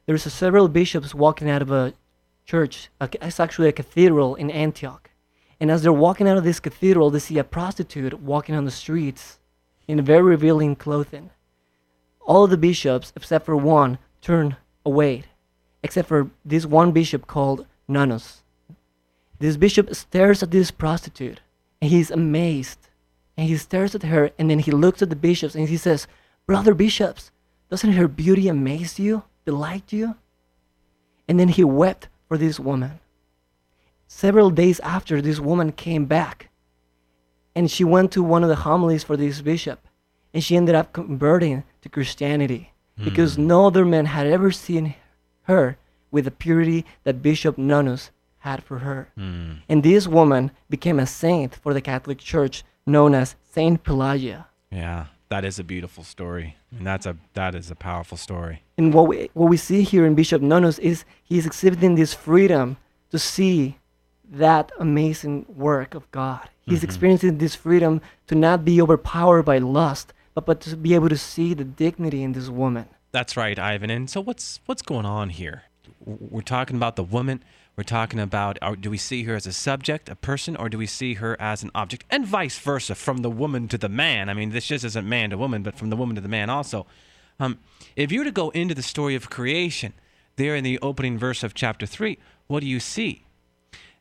There 0.06 0.14
was 0.14 0.24
several 0.24 0.68
bishops 0.68 1.16
walking 1.16 1.50
out 1.50 1.62
of 1.62 1.72
a 1.72 1.94
church. 2.46 2.90
It's 3.00 3.40
actually 3.40 3.70
a 3.70 3.72
cathedral 3.72 4.36
in 4.36 4.52
Antioch. 4.52 5.10
And 5.60 5.72
as 5.72 5.84
they're 5.84 5.94
walking 5.94 6.28
out 6.28 6.38
of 6.38 6.44
this 6.44 6.60
cathedral, 6.60 7.10
they 7.10 7.20
see 7.20 7.38
a 7.38 7.44
prostitute 7.44 8.20
walking 8.20 8.56
on 8.56 8.66
the 8.66 8.72
streets 8.72 9.40
in 9.88 10.02
very 10.02 10.24
revealing 10.24 10.76
clothing. 10.76 11.30
all 12.32 12.48
the 12.48 12.58
bishops, 12.58 13.12
except 13.16 13.46
for 13.46 13.56
one, 13.56 13.98
turn 14.22 14.56
away, 14.86 15.24
except 15.84 16.08
for 16.08 16.30
this 16.46 16.66
one 16.66 16.92
bishop 16.92 17.28
called 17.28 17.66
Nonnus. 17.88 18.44
This 19.40 19.58
bishop 19.58 19.94
stares 19.96 20.44
at 20.44 20.52
this 20.52 20.72
prostitute, 20.72 21.42
and 21.82 21.92
he's 21.92 22.12
amazed. 22.12 22.81
And 23.38 23.48
he 23.48 23.58
stares 23.58 23.96
at 23.96 24.04
her, 24.04 24.32
and 24.38 24.50
then 24.50 24.60
he 24.60 24.72
looks 24.72 25.02
at 25.02 25.10
the 25.10 25.16
bishops, 25.16 25.56
and 25.56 25.68
he 25.68 25.78
says, 25.78 26.08
Brother 26.46 26.74
bishops, 26.74 27.32
doesn't 27.70 27.94
her 27.94 28.08
beauty 28.08 28.48
amaze 28.48 29.00
you, 29.00 29.24
delight 29.46 29.94
you? 29.94 30.16
And 31.28 31.40
then 31.40 31.48
he 31.48 31.64
wept 31.64 32.10
for 32.28 32.38
this 32.38 32.60
woman. 32.60 33.00
Several 34.08 34.50
days 34.50 34.80
after, 34.82 35.22
this 35.22 35.40
woman 35.40 35.72
came 35.72 36.06
back, 36.06 36.50
and 37.56 37.72
she 37.72 37.84
went 37.84 38.12
to 38.12 38.22
one 38.22 38.44
of 38.44 38.50
the 38.50 38.58
homilies 38.58 39.04
for 39.04 39.16
this 39.16 39.42
bishop, 39.42 39.88
and 40.34 40.44
she 40.44 40.58
ended 40.58 40.76
up 40.76 40.92
converting 40.92 41.64
to 41.82 41.90
Christianity 41.90 42.74
hmm. 42.98 43.06
because 43.06 43.38
no 43.38 43.68
other 43.68 43.86
man 43.86 44.06
had 44.08 44.28
ever 44.28 44.52
seen 44.52 44.96
her 45.44 45.78
with 46.12 46.26
the 46.26 46.32
purity 46.32 46.86
that 47.04 47.22
Bishop 47.22 47.58
Nonnus 47.58 48.12
had 48.40 48.64
for 48.64 48.80
her. 48.80 49.10
Hmm. 49.16 49.54
And 49.70 49.82
this 49.82 50.08
woman 50.08 50.52
became 50.70 51.00
a 51.00 51.08
saint 51.08 51.56
for 51.56 51.74
the 51.74 51.82
Catholic 51.82 52.18
Church 52.18 52.64
known 52.86 53.14
as 53.16 53.36
Saint 53.52 53.84
Pelagia. 53.84 54.48
Yeah, 54.72 55.08
that 55.30 55.46
is 55.46 55.60
a 55.60 55.64
beautiful 55.64 56.04
story, 56.04 56.58
and 56.72 56.86
that's 56.86 57.06
a 57.06 57.18
that 57.34 57.56
is 57.56 57.72
a 57.72 57.76
powerful 57.76 58.18
story. 58.18 58.64
And 58.78 58.94
what 58.94 59.08
we, 59.08 59.30
what 59.34 59.50
we 59.50 59.58
see 59.58 59.84
here 59.84 60.06
in 60.06 60.16
Bishop 60.16 60.42
Nonnus 60.42 60.80
is 60.80 61.06
he's 61.24 61.46
exhibiting 61.46 61.96
this 61.96 62.14
freedom 62.14 62.78
to 63.12 63.20
see 63.20 63.78
that 64.32 64.72
amazing 64.80 65.46
work 65.50 65.94
of 65.94 66.10
God. 66.12 66.50
He's 66.62 66.80
mm-hmm. 66.80 66.86
experiencing 66.86 67.38
this 67.38 67.56
freedom 67.56 68.02
to 68.28 68.36
not 68.36 68.64
be 68.64 68.82
overpowered 68.82 69.44
by 69.44 69.58
lust, 69.58 70.14
but, 70.34 70.46
but 70.46 70.62
to 70.62 70.78
be 70.78 70.96
able 70.96 71.10
to 71.10 71.18
see 71.18 71.54
the 71.54 71.66
dignity 71.66 72.24
in 72.24 72.32
this 72.32 72.48
woman. 72.48 72.88
That's 73.12 73.36
right, 73.36 73.60
Ivan. 73.60 73.90
And 73.90 74.10
so 74.10 74.22
what's 74.22 74.62
what's 74.66 74.82
going 74.82 75.06
on 75.06 75.30
here? 75.30 75.64
We're 76.06 76.42
talking 76.42 76.78
about 76.78 76.96
the 76.96 77.04
woman. 77.04 77.44
We're 77.76 77.84
talking 77.84 78.20
about 78.20 78.60
are, 78.62 78.76
do 78.76 78.92
we 78.92 78.98
see 78.98 79.24
her 79.24 79.36
as 79.36 79.48
a 79.48 79.54
subject, 79.54 80.10
a 80.10 80.16
person, 80.16 80.56
or 80.56 80.70
do 80.70 80.78
we 80.78 80.86
see 80.86 81.16
her 81.16 81.40
as 81.40 81.64
an 81.64 81.72
object, 81.74 82.06
and 82.10 82.26
vice 82.26 82.60
versa, 82.60 82.96
from 82.96 83.20
the 83.20 83.30
woman 83.30 83.68
to 83.70 83.78
the 83.78 83.90
man? 83.90 84.30
I 84.30 84.34
mean, 84.34 84.52
this 84.52 84.68
just 84.68 84.84
isn't 84.84 85.08
man 85.08 85.30
to 85.30 85.38
woman, 85.38 85.64
but 85.64 85.76
from 85.76 85.90
the 85.90 85.96
woman 85.96 86.16
to 86.16 86.22
the 86.22 86.28
man 86.28 86.50
also. 86.50 86.86
Um, 87.40 87.60
if 87.96 88.12
you 88.12 88.20
were 88.20 88.26
to 88.26 88.32
go 88.32 88.50
into 88.50 88.76
the 88.76 88.84
story 88.84 89.16
of 89.16 89.30
creation, 89.30 89.94
there 90.36 90.56
in 90.56 90.64
the 90.64 90.80
opening 90.80 91.18
verse 91.18 91.44
of 91.44 91.54
chapter 91.54 91.86
three, 91.86 92.18
what 92.48 92.60
do 92.60 92.68
you 92.68 92.80
see? 92.80 93.26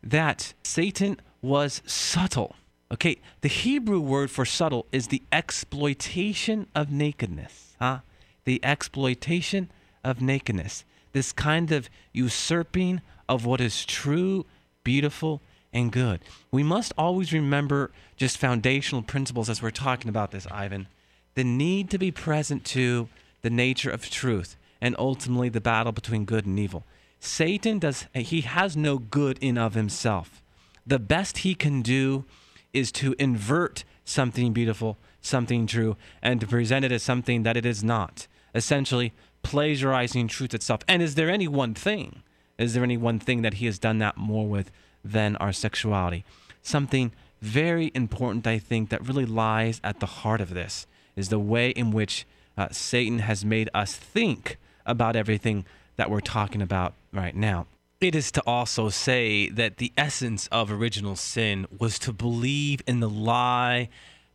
That 0.03 0.53
Satan 0.63 1.21
was 1.41 1.83
subtle. 1.87 2.57
Okay, 2.93 3.19
the 3.41 3.49
Hebrew 3.49 4.01
word 4.01 4.31
for 4.31 4.45
subtle 4.45 4.87
is 4.91 5.09
the 5.09 5.23
exploitation 5.31 6.67
of 6.75 6.91
nakedness. 6.91 7.77
Huh? 7.79 8.01
The 8.45 8.61
exploitation 8.65 9.71
of 10.03 10.21
nakedness. 10.21 10.85
This 11.13 11.33
kind 11.33 11.71
of 11.73 11.89
usurping 12.13 13.01
of 13.31 13.47
what 13.47 13.61
is 13.61 13.87
true, 13.87 14.45
beautiful, 14.83 15.41
and 15.73 15.93
good. 15.93 16.21
We 16.51 16.65
must 16.65 16.93
always 16.99 17.33
remember 17.33 17.93
just 18.17 18.37
foundational 18.37 19.03
principles 19.03 19.49
as 19.49 19.63
we're 19.63 19.71
talking 19.71 20.09
about 20.09 20.33
this, 20.33 20.49
Ivan. 20.51 20.89
The 21.35 21.45
need 21.45 21.91
to 21.91 21.99
be 21.99 22.11
present 22.11 22.65
to 22.67 23.09
the 23.43 23.49
nature 23.49 23.91
of 23.91 24.11
truth 24.11 24.57
and 24.81 24.97
ultimately 24.99 25.49
the 25.49 25.61
battle 25.61 25.93
between 25.93 26.25
good 26.25 26.45
and 26.45 26.59
evil. 26.59 26.85
Satan 27.21 27.79
does 27.79 28.07
he 28.15 28.41
has 28.41 28.77
no 28.77 28.99
good 28.99 29.39
in 29.41 29.57
of 29.57 29.75
himself. 29.75 30.43
The 30.85 30.99
best 30.99 31.39
he 31.39 31.55
can 31.55 31.83
do 31.83 32.25
is 32.73 32.91
to 32.93 33.15
invert 33.19 33.85
something 34.05 34.53
beautiful, 34.53 34.99
something 35.21 35.69
true, 35.69 35.97
and 36.21 36.41
to 36.41 36.49
present 36.49 36.85
it 36.85 36.91
as 36.91 37.05
something 37.05 37.45
that 37.45 37.57
it 37.57 37.65
is 37.65 37.85
not. 37.85 38.27
Essentially, 38.55 39.13
plagiarizing 39.45 40.27
truth 40.27 40.53
itself. 40.53 40.81
And 40.89 41.01
is 41.01 41.15
there 41.15 41.31
any 41.31 41.47
one 41.47 41.75
thing? 41.75 42.23
Is 42.61 42.75
there 42.75 42.85
any 42.85 42.99
one 42.99 43.19
thing 43.19 43.43
that 43.43 43.55
he 43.55 43.67
has 43.67 43.79
done 43.79 43.99
that 43.99 44.17
more 44.17 44.47
with 44.47 44.71
than 45.03 45.37
our 45.37 45.53
sexuality? 45.53 46.25
Something 46.63 47.13
very 47.41 47.91
important, 47.95 48.47
I 48.47 48.59
think, 48.59 48.91
that 48.91 49.07
really 49.07 49.25
lies 49.25 49.81
at 49.83 50.01
the 50.01 50.07
heart 50.07 50.43
of 50.43 50.53
this 50.53 50.87
is 51.17 51.31
the 51.31 51.39
way 51.39 51.71
in 51.71 51.91
which 51.91 52.27
uh, 52.59 52.69
Satan 52.71 53.21
has 53.21 53.45
made 53.45 53.71
us 53.73 53.97
think 53.97 54.59
about 54.85 55.17
everything 55.17 55.65
that 55.97 56.11
we're 56.11 56.21
talking 56.21 56.61
about 56.61 56.93
right 57.13 57.35
now. 57.35 57.67
It 58.01 58.15
is 58.15 58.31
to 58.33 58.43
also 58.47 58.89
say 58.91 59.49
that 59.49 59.79
the 59.79 59.93
essence 59.97 60.47
of 60.49 60.71
original 60.71 61.17
sin 61.17 61.67
was 61.79 61.99
to 62.01 62.13
believe 62.13 62.83
in 62.87 63.01
the 63.01 63.09
lie 63.09 63.89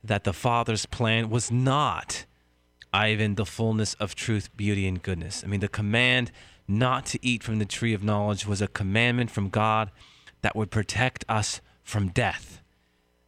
that 0.03 0.23
the 0.23 0.33
Father's 0.33 0.85
plan 0.85 1.29
was 1.29 1.51
not, 1.51 2.25
Ivan, 2.93 3.35
the 3.35 3.45
fullness 3.45 3.95
of 3.95 4.15
truth, 4.15 4.55
beauty, 4.55 4.87
and 4.87 5.01
goodness. 5.01 5.43
I 5.43 5.47
mean, 5.47 5.59
the 5.59 5.67
command 5.67 6.31
not 6.67 7.05
to 7.07 7.19
eat 7.21 7.43
from 7.43 7.59
the 7.59 7.65
tree 7.65 7.93
of 7.93 8.03
knowledge 8.03 8.45
was 8.45 8.61
a 8.61 8.67
commandment 8.67 9.29
from 9.29 9.49
God 9.49 9.91
that 10.41 10.55
would 10.55 10.71
protect 10.71 11.25
us 11.29 11.61
from 11.83 12.09
death. 12.09 12.61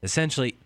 Essentially, 0.01 0.57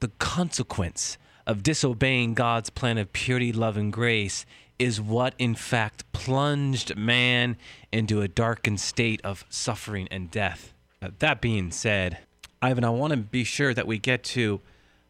the 0.00 0.08
consequence 0.18 1.18
of 1.46 1.62
disobeying 1.62 2.34
God's 2.34 2.70
plan 2.70 2.98
of 2.98 3.12
purity, 3.12 3.52
love, 3.52 3.76
and 3.76 3.92
grace 3.92 4.46
is 4.78 5.00
what, 5.00 5.34
in 5.38 5.54
fact, 5.54 6.10
plunged 6.12 6.96
man 6.96 7.56
into 7.92 8.20
a 8.20 8.28
darkened 8.28 8.80
state 8.80 9.20
of 9.22 9.44
suffering 9.48 10.08
and 10.10 10.30
death. 10.30 10.72
Uh, 11.00 11.10
that 11.18 11.40
being 11.40 11.70
said, 11.70 12.18
Ivan, 12.60 12.84
I 12.84 12.90
want 12.90 13.12
to 13.12 13.16
be 13.16 13.44
sure 13.44 13.74
that 13.74 13.86
we 13.86 13.98
get 13.98 14.22
to 14.24 14.60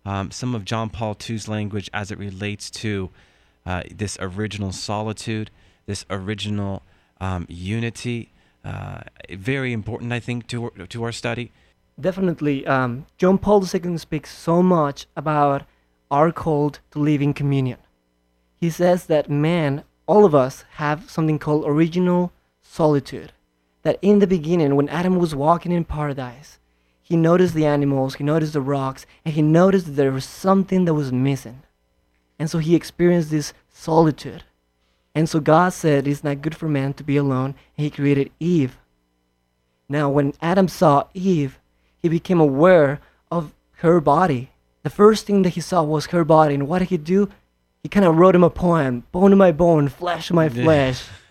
um, 0.05 0.31
some 0.31 0.55
of 0.55 0.65
John 0.65 0.91
Paul 0.91 1.17
II's 1.29 1.49
language 1.49 1.91
as 1.93 2.11
it 2.11 2.19
relates 2.19 2.71
to 2.71 3.11
uh, 3.65 3.83
this 3.95 4.17
original 4.21 4.73
solitude, 4.73 5.51
this 5.87 6.05
original 6.11 6.83
um, 7.23 7.47
unity. 7.49 8.33
Uh, 8.65 9.01
very 9.31 9.73
important, 9.73 10.13
I 10.13 10.21
think, 10.21 10.47
to 10.49 10.71
to 10.89 11.05
our 11.05 11.13
study. 11.13 11.51
Definitely, 11.99 12.67
um, 12.67 13.07
John 13.19 13.39
Paul 13.39 13.61
II 13.63 13.99
speaks 13.99 14.31
so 14.37 14.63
much 14.63 15.07
about 15.17 15.63
our 16.11 16.33
call 16.33 16.71
to 16.71 16.99
live 16.99 17.23
in 17.23 17.33
communion. 17.33 17.79
He 18.61 18.71
says 18.71 19.07
that 19.07 19.31
man, 19.31 19.85
all 20.07 20.25
of 20.25 20.35
us, 20.35 20.65
have 20.83 21.11
something 21.11 21.39
called 21.39 21.65
original 21.67 22.33
solitude. 22.61 23.33
That 23.83 23.99
in 24.01 24.21
the 24.21 24.27
beginning, 24.27 24.77
when 24.77 24.89
Adam 24.89 25.17
was 25.17 25.35
walking 25.35 25.73
in 25.73 25.85
paradise, 25.85 26.59
he 27.03 27.17
noticed 27.17 27.55
the 27.55 27.67
animals, 27.67 28.15
he 28.15 28.25
noticed 28.25 28.53
the 28.53 28.61
rocks, 28.61 29.07
and 29.25 29.35
he 29.35 29.43
noticed 29.43 29.87
that 29.87 29.93
there 29.93 30.13
was 30.13 30.25
something 30.25 30.85
that 30.85 30.95
was 30.95 31.13
missing. 31.13 31.63
And 32.39 32.49
so 32.49 32.59
he 32.59 32.77
experienced 32.77 33.31
this 33.31 33.53
solitude. 33.69 34.45
And 35.15 35.29
so 35.29 35.41
God 35.41 35.73
said 35.73 36.07
it's 36.07 36.25
not 36.25 36.41
good 36.41 36.55
for 36.55 36.69
man 36.69 36.95
to 36.95 37.05
be 37.05 37.17
alone, 37.17 37.55
and 37.77 37.85
he 37.85 37.91
created 37.91 38.31
Eve. 38.41 38.79
Now, 39.89 40.09
when 40.09 40.33
Adam 40.41 40.69
saw 40.69 41.05
Eve, 41.13 41.59
he 41.99 42.09
became 42.09 42.41
aware 42.41 43.01
of 43.31 43.53
her 43.79 44.01
body. 44.01 44.51
The 44.83 44.91
first 44.91 45.27
thing 45.27 45.43
that 45.43 45.51
he 45.51 45.61
saw 45.61 45.83
was 45.83 46.07
her 46.07 46.25
body, 46.25 46.55
and 46.55 46.67
what 46.67 46.79
did 46.79 46.89
he 46.89 46.97
do? 46.97 47.29
He 47.83 47.89
kind 47.89 48.07
of 48.07 48.17
wrote 48.17 48.35
him 48.35 48.45
a 48.45 48.51
poem, 48.51 49.05
bone 49.13 49.33
of 49.33 49.39
my 49.39 49.53
bone, 49.53 49.89
flesh 49.89 50.31
of 50.31 50.37
my 50.37 50.49
flesh. 50.49 51.05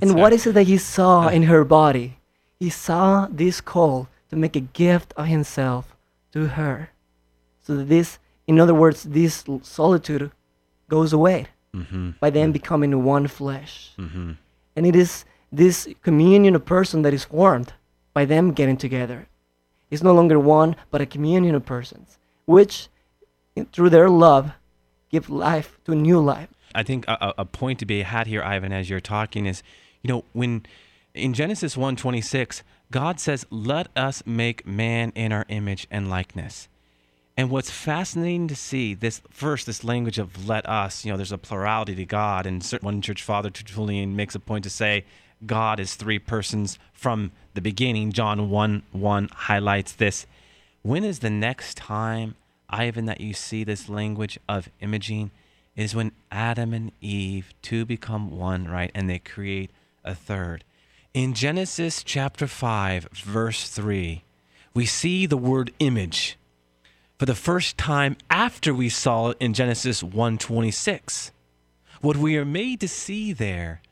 and 0.00 0.14
what 0.14 0.32
is 0.32 0.46
it 0.46 0.52
that 0.54 0.62
he 0.62 0.78
saw 0.78 1.28
in 1.28 1.44
her 1.44 1.64
body? 1.64 2.18
He 2.58 2.70
saw 2.70 3.26
this 3.30 3.60
call 3.60 4.08
to 4.30 4.36
make 4.36 4.56
a 4.56 4.60
gift 4.60 5.12
of 5.16 5.26
himself 5.26 5.96
to 6.32 6.48
her. 6.48 6.90
So 7.60 7.76
that 7.76 7.88
this, 7.88 8.18
in 8.46 8.60
other 8.60 8.74
words, 8.74 9.02
this 9.02 9.44
solitude 9.62 10.30
goes 10.88 11.12
away 11.12 11.48
Mm-hmm. 11.74 12.10
by 12.18 12.30
them 12.30 12.50
becoming 12.50 13.04
one 13.04 13.28
flesh. 13.28 13.92
Mm-hmm. 13.96 14.32
And 14.74 14.86
it 14.86 14.96
is 14.96 15.24
this 15.52 15.88
communion 16.02 16.56
of 16.56 16.64
person 16.64 17.02
that 17.02 17.14
is 17.14 17.24
formed 17.24 17.72
by 18.12 18.24
them 18.24 18.52
getting 18.52 18.76
together. 18.76 19.28
It's 19.90 20.02
no 20.02 20.12
longer 20.12 20.38
one, 20.38 20.74
but 20.90 21.00
a 21.00 21.06
communion 21.06 21.54
of 21.54 21.64
persons, 21.64 22.18
which, 22.44 22.88
through 23.72 23.90
their 23.90 24.08
love, 24.10 24.52
give 25.10 25.30
life 25.30 25.78
to 25.84 25.92
a 25.92 25.96
new 25.96 26.18
life. 26.20 26.48
I 26.74 26.82
think 26.82 27.06
a, 27.08 27.16
a- 27.20 27.34
a 27.38 27.44
point 27.44 27.78
to 27.80 27.86
be 27.86 28.02
had 28.02 28.26
here, 28.26 28.42
Ivan, 28.42 28.72
as 28.72 28.90
you're 28.90 29.00
talking 29.00 29.46
is, 29.46 29.62
you 30.02 30.08
know, 30.08 30.24
when 30.32 30.64
in 31.14 31.34
Genesis 31.34 31.76
1:26, 31.76 32.62
God 32.90 33.18
says, 33.20 33.46
"Let 33.50 33.88
us 33.96 34.24
make 34.26 34.66
man 34.66 35.12
in 35.14 35.32
our 35.32 35.44
image 35.48 35.86
and 35.90 36.08
likeness." 36.10 36.68
And 37.40 37.48
what's 37.48 37.70
fascinating 37.70 38.48
to 38.48 38.54
see 38.54 38.92
this 38.92 39.22
first, 39.30 39.64
this 39.64 39.82
language 39.82 40.18
of 40.18 40.46
"let 40.46 40.68
us," 40.68 41.06
you 41.06 41.10
know, 41.10 41.16
there's 41.16 41.32
a 41.32 41.38
plurality 41.38 41.94
to 41.94 42.04
God, 42.04 42.44
and 42.44 42.62
one 42.82 43.00
church 43.00 43.22
father, 43.22 43.48
Tertullian, 43.48 44.14
makes 44.14 44.34
a 44.34 44.38
point 44.38 44.62
to 44.64 44.68
say 44.68 45.06
God 45.46 45.80
is 45.80 45.94
three 45.94 46.18
persons 46.18 46.78
from 46.92 47.32
the 47.54 47.62
beginning. 47.62 48.12
John 48.12 48.50
1 48.50 48.82
1 48.92 49.30
highlights 49.32 49.92
this. 49.92 50.26
When 50.82 51.02
is 51.02 51.20
the 51.20 51.30
next 51.30 51.78
time, 51.78 52.34
Ivan, 52.68 53.06
that 53.06 53.22
you 53.22 53.32
see 53.32 53.64
this 53.64 53.88
language 53.88 54.38
of 54.46 54.68
imaging? 54.80 55.30
Is 55.74 55.94
when 55.94 56.12
Adam 56.30 56.74
and 56.74 56.92
Eve 57.00 57.54
two 57.62 57.86
become 57.86 58.36
one, 58.36 58.68
right? 58.68 58.90
And 58.94 59.08
they 59.08 59.18
create 59.18 59.70
a 60.04 60.14
third. 60.14 60.62
In 61.14 61.32
Genesis 61.32 62.02
chapter 62.04 62.46
5, 62.46 63.08
verse 63.14 63.66
3, 63.70 64.24
we 64.74 64.84
see 64.84 65.24
the 65.24 65.38
word 65.38 65.72
image 65.78 66.36
for 67.20 67.26
the 67.26 67.34
first 67.34 67.76
time 67.76 68.16
after 68.30 68.72
we 68.72 68.88
saw 68.88 69.28
it 69.28 69.36
in 69.40 69.52
Genesis 69.52 70.02
1:26. 70.02 71.32
What 72.00 72.16
we 72.16 72.38
are 72.38 72.46
made 72.46 72.80
to 72.80 72.88
see 72.88 73.34
there 73.34 73.82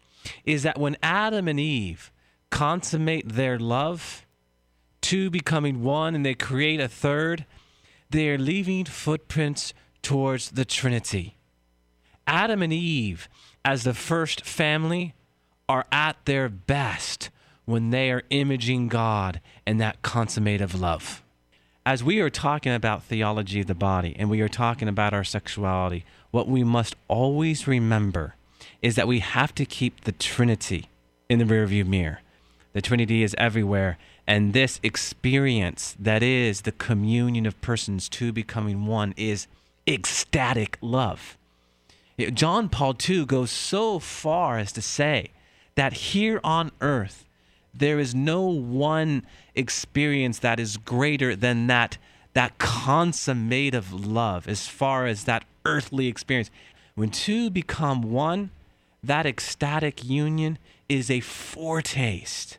is 0.47 0.63
that 0.63 0.79
when 0.79 0.97
Adam 1.03 1.47
and 1.47 1.61
Eve 1.61 2.11
consummate 2.49 3.29
their 3.29 3.59
love, 3.59 4.25
two 5.03 5.29
becoming 5.29 5.83
one, 5.83 6.15
and 6.15 6.25
they 6.25 6.33
create 6.33 6.81
a 6.81 6.89
third, 6.89 7.45
they 8.09 8.31
are 8.31 8.39
leaving 8.39 8.87
footprints 8.87 9.75
towards 10.01 10.53
the 10.53 10.65
Trinity. 10.65 11.37
Adam 12.27 12.63
and 12.63 12.73
Eve, 12.73 13.29
as 13.63 13.85
the 13.85 13.93
first 13.93 14.47
family, 14.47 15.13
are 15.69 15.85
at 15.93 16.17
their 16.25 16.49
best 16.49 17.29
when 17.67 17.91
they 17.91 18.11
are 18.11 18.23
imaging 18.31 18.89
God 18.89 19.43
and 19.67 19.79
that 19.83 20.01
consummative 20.01 20.81
love. 20.81 21.23
As 21.91 22.05
we 22.05 22.21
are 22.21 22.29
talking 22.29 22.75
about 22.75 23.05
theology 23.05 23.63
of 23.63 23.67
the 23.67 23.75
body 23.75 24.15
and 24.19 24.29
we 24.29 24.43
are 24.43 24.49
talking 24.51 24.89
about 24.89 25.15
our 25.15 25.25
sexuality, 25.25 26.05
what 26.31 26.47
we 26.47 26.63
must 26.63 26.95
always 27.09 27.67
remember 27.67 28.35
is 28.83 28.95
that 28.97 29.09
we 29.09 29.21
have 29.21 29.55
to 29.55 29.65
keep 29.65 30.05
the 30.05 30.13
Trinity 30.13 30.91
in 31.31 31.39
the 31.39 31.47
rearview 31.47 31.87
mirror. 31.87 32.21
The 32.75 32.83
Trinity 32.83 33.23
is 33.23 33.35
everywhere, 33.39 33.97
and 34.27 34.53
this 34.53 34.81
experience 34.83 35.97
that 35.99 36.23
is 36.23 36.61
the 36.61 36.73
communion 36.73 37.47
of 37.47 37.59
persons, 37.63 38.11
two 38.11 38.33
becoming 38.33 38.85
one, 38.85 39.15
is 39.17 39.47
ecstatic 39.89 40.77
love. 40.83 41.39
John 42.19 42.69
Paul 42.69 42.97
II 43.09 43.25
goes 43.25 43.51
so 43.51 43.99
far 43.99 44.59
as 44.59 44.73
to 44.73 44.83
say 44.83 45.31
that 45.75 45.95
here 45.95 46.39
on 46.45 46.71
earth, 46.83 47.25
there 47.79 47.99
is 47.99 48.15
no 48.15 48.43
one 48.43 49.25
experience 49.55 50.41
that 50.41 50.61
is 50.61 50.77
greater 50.77 51.35
than 51.35 51.67
that 51.69 51.99
that 52.35 52.59
consummative 52.59 53.87
love 53.91 54.47
as 54.47 54.69
far 54.69 55.07
as 55.07 55.25
that 55.25 55.45
earthly 55.65 56.07
experience. 56.07 56.51
When 56.95 57.11
two 57.11 57.51
become 57.51 58.03
one 58.03 58.51
that 59.03 59.27
ecstatic 59.27 60.05
union 60.05 60.59
is 60.89 61.11
a 61.11 61.21
foretaste 61.21 62.59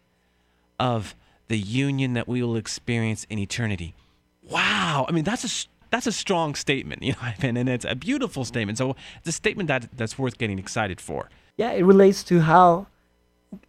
of 0.80 1.16
the 1.48 1.58
union 1.58 2.14
that 2.14 2.28
we 2.28 2.42
will 2.42 2.56
experience 2.56 3.26
in 3.30 3.40
eternity. 3.40 3.94
Wow. 4.44 5.06
I 5.08 5.12
mean 5.12 5.24
that's 5.24 5.46
a 5.46 5.68
that's 5.90 6.08
a 6.08 6.12
strong 6.12 6.56
statement 6.56 7.02
you 7.08 7.14
know 7.14 7.32
and 7.42 7.70
it's 7.70 7.86
a 7.86 7.96
beautiful 7.96 8.46
statement. 8.46 8.78
So 8.78 8.96
it's 9.20 9.28
a 9.28 9.32
statement 9.32 9.68
that 9.68 9.90
that's 9.96 10.18
worth 10.18 10.38
getting 10.38 10.60
excited 10.60 11.00
for. 11.00 11.30
Yeah, 11.58 11.72
it 11.72 11.84
relates 11.84 12.24
to 12.24 12.42
how 12.42 12.88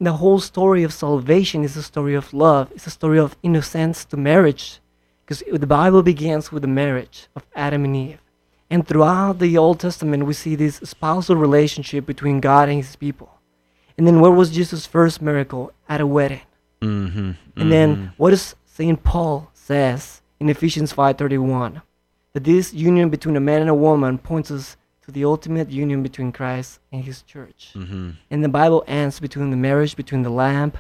the 0.00 0.14
whole 0.14 0.40
story 0.40 0.82
of 0.82 0.92
salvation 0.92 1.64
is 1.64 1.76
a 1.76 1.82
story 1.82 2.14
of 2.14 2.32
love. 2.34 2.70
It's 2.74 2.86
a 2.86 2.90
story 2.90 3.18
of 3.18 3.36
innocence 3.42 4.04
to 4.06 4.16
marriage. 4.16 4.80
Because 5.24 5.42
the 5.52 5.66
Bible 5.66 6.02
begins 6.02 6.50
with 6.50 6.62
the 6.62 6.68
marriage 6.68 7.28
of 7.36 7.46
Adam 7.54 7.84
and 7.84 7.96
Eve. 7.96 8.20
And 8.68 8.86
throughout 8.86 9.38
the 9.38 9.56
Old 9.58 9.80
Testament, 9.80 10.26
we 10.26 10.32
see 10.32 10.54
this 10.54 10.76
spousal 10.76 11.36
relationship 11.36 12.06
between 12.06 12.40
God 12.40 12.68
and 12.68 12.78
his 12.78 12.96
people. 12.96 13.30
And 13.96 14.06
then 14.06 14.20
what 14.20 14.32
was 14.34 14.50
Jesus' 14.50 14.86
first 14.86 15.20
miracle? 15.20 15.72
At 15.88 16.00
a 16.00 16.06
wedding. 16.06 16.42
mm-hmm, 16.80 17.32
And 17.56 17.72
then 17.72 18.12
what 18.16 18.30
does 18.30 18.54
St. 18.64 19.02
Paul 19.02 19.50
says 19.54 20.22
in 20.38 20.48
Ephesians 20.48 20.92
5:31? 20.92 21.82
That 22.32 22.44
this 22.44 22.72
union 22.72 23.10
between 23.10 23.36
a 23.36 23.40
man 23.40 23.60
and 23.60 23.70
a 23.70 23.74
woman 23.74 24.18
points 24.18 24.50
us 24.50 24.76
to 25.10 25.14
the 25.14 25.24
ultimate 25.24 25.70
union 25.70 26.02
between 26.02 26.32
Christ 26.32 26.80
and 26.92 27.04
his 27.04 27.22
church. 27.22 27.72
mm-hmm. 27.74 28.10
And 28.30 28.44
the 28.44 28.48
Bible 28.48 28.84
ends 28.86 29.20
between 29.20 29.50
the 29.50 29.56
marriage 29.56 29.96
between 29.96 30.22
the 30.22 30.30
Lamb 30.30 30.72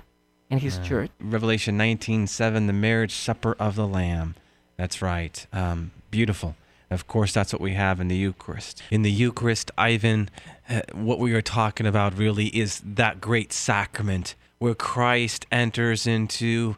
and 0.50 0.60
his 0.60 0.78
church. 0.78 1.10
Revelation 1.20 1.76
19:7, 1.76 2.66
the 2.66 2.72
marriage 2.72 3.14
supper 3.14 3.56
of 3.58 3.74
the 3.76 3.86
Lamb. 3.86 4.34
That's 4.76 5.02
right. 5.02 5.46
Um, 5.52 5.90
beautiful. 6.10 6.56
Of 6.90 7.06
course, 7.06 7.32
that's 7.32 7.52
what 7.52 7.62
we 7.62 7.74
have 7.74 8.00
in 8.00 8.08
the 8.08 8.16
Eucharist. 8.16 8.82
In 8.90 9.02
the 9.02 9.12
Eucharist, 9.12 9.70
Ivan, 9.78 10.28
uh, 10.68 10.80
what 10.92 11.20
we 11.20 11.32
are 11.34 11.42
talking 11.42 11.86
about 11.86 12.18
really 12.18 12.46
is 12.46 12.82
that 12.84 13.20
great 13.20 13.52
sacrament 13.52 14.34
where 14.58 14.74
Christ 14.74 15.46
enters 15.52 16.06
into 16.06 16.76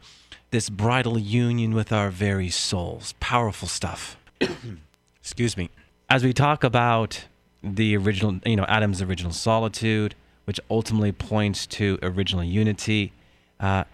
this 0.51 0.69
bridal 0.69 1.19
union 1.19 1.73
with 1.73 1.93
our 1.93 2.11
very 2.11 2.51
souls. 2.51 3.15
Powerful 3.21 3.69
stuff. 3.69 4.19
Excuse 5.21 5.57
me. 5.57 5.71
As 6.11 6.23
we 6.23 6.35
talk 6.35 6.63
about 6.63 7.25
the 7.63 7.97
original, 7.97 8.41
you 8.45 8.57
know, 8.57 8.67
Adam's 8.69 9.01
original 9.01 9.33
solitude, 9.33 10.15
which 10.45 10.59
ultimately 10.71 11.13
points 11.13 11.67
to 11.67 11.99
original 12.03 12.43
unity, 12.43 13.13
uh, 13.61 13.85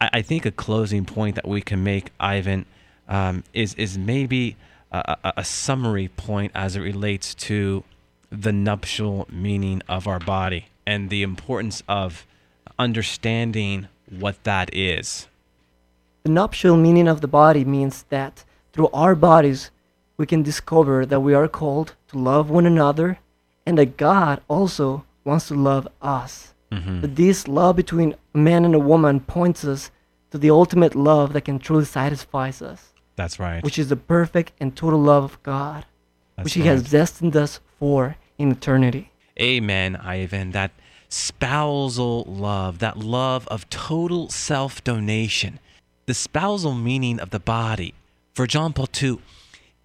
I, 0.00 0.10
I 0.14 0.22
think 0.22 0.44
a 0.46 0.50
closing 0.50 1.04
point 1.04 1.36
that 1.36 1.46
we 1.46 1.62
can 1.62 1.84
make, 1.84 2.10
Ivan, 2.18 2.66
um, 3.08 3.44
is 3.52 3.74
is 3.74 3.98
maybe 3.98 4.56
a, 4.92 5.16
a, 5.24 5.32
a 5.38 5.44
summary 5.44 6.08
point 6.08 6.52
as 6.54 6.76
it 6.76 6.80
relates 6.80 7.34
to 7.34 7.84
the 8.30 8.52
nuptial 8.52 9.26
meaning 9.30 9.82
of 9.88 10.06
our 10.06 10.20
body 10.20 10.66
and 10.86 11.10
the 11.10 11.22
importance 11.22 11.82
of 11.88 12.26
understanding 12.78 13.88
what 14.08 14.42
that 14.44 14.74
is. 14.74 15.26
The 16.22 16.30
nuptial 16.30 16.76
meaning 16.76 17.08
of 17.08 17.20
the 17.20 17.28
body 17.28 17.64
means 17.64 18.04
that 18.10 18.44
through 18.72 18.88
our 18.92 19.14
bodies 19.14 19.70
we 20.20 20.26
can 20.26 20.42
discover 20.42 21.06
that 21.06 21.20
we 21.20 21.32
are 21.32 21.48
called 21.48 21.94
to 22.08 22.18
love 22.18 22.50
one 22.50 22.66
another 22.66 23.18
and 23.64 23.78
that 23.78 23.96
God 23.96 24.42
also 24.48 25.06
wants 25.24 25.48
to 25.48 25.54
love 25.54 25.88
us. 26.02 26.52
Mm-hmm. 26.70 27.00
That 27.00 27.16
this 27.16 27.48
love 27.48 27.74
between 27.74 28.14
a 28.34 28.38
man 28.38 28.66
and 28.66 28.74
a 28.74 28.78
woman 28.78 29.20
points 29.20 29.64
us 29.64 29.90
to 30.30 30.36
the 30.36 30.50
ultimate 30.50 30.94
love 30.94 31.32
that 31.32 31.46
can 31.46 31.58
truly 31.58 31.86
satisfy 31.86 32.50
us, 32.50 32.92
That's 33.16 33.40
right. 33.40 33.64
which 33.64 33.78
is 33.78 33.88
the 33.88 33.96
perfect 33.96 34.52
and 34.60 34.76
total 34.76 35.00
love 35.00 35.24
of 35.24 35.42
God, 35.42 35.86
That's 36.36 36.44
which 36.44 36.54
He 36.54 36.64
has 36.64 36.90
destined 36.90 37.34
us 37.34 37.60
for 37.78 38.16
in 38.36 38.52
eternity. 38.52 39.12
Amen, 39.40 39.96
Ivan. 39.96 40.50
That 40.50 40.72
spousal 41.08 42.24
love, 42.24 42.78
that 42.80 42.98
love 42.98 43.48
of 43.48 43.70
total 43.70 44.28
self 44.28 44.84
donation, 44.84 45.60
the 46.04 46.12
spousal 46.12 46.74
meaning 46.74 47.18
of 47.18 47.30
the 47.30 47.40
body 47.40 47.94
for 48.34 48.46
John 48.46 48.74
Paul 48.74 48.88
II 49.02 49.18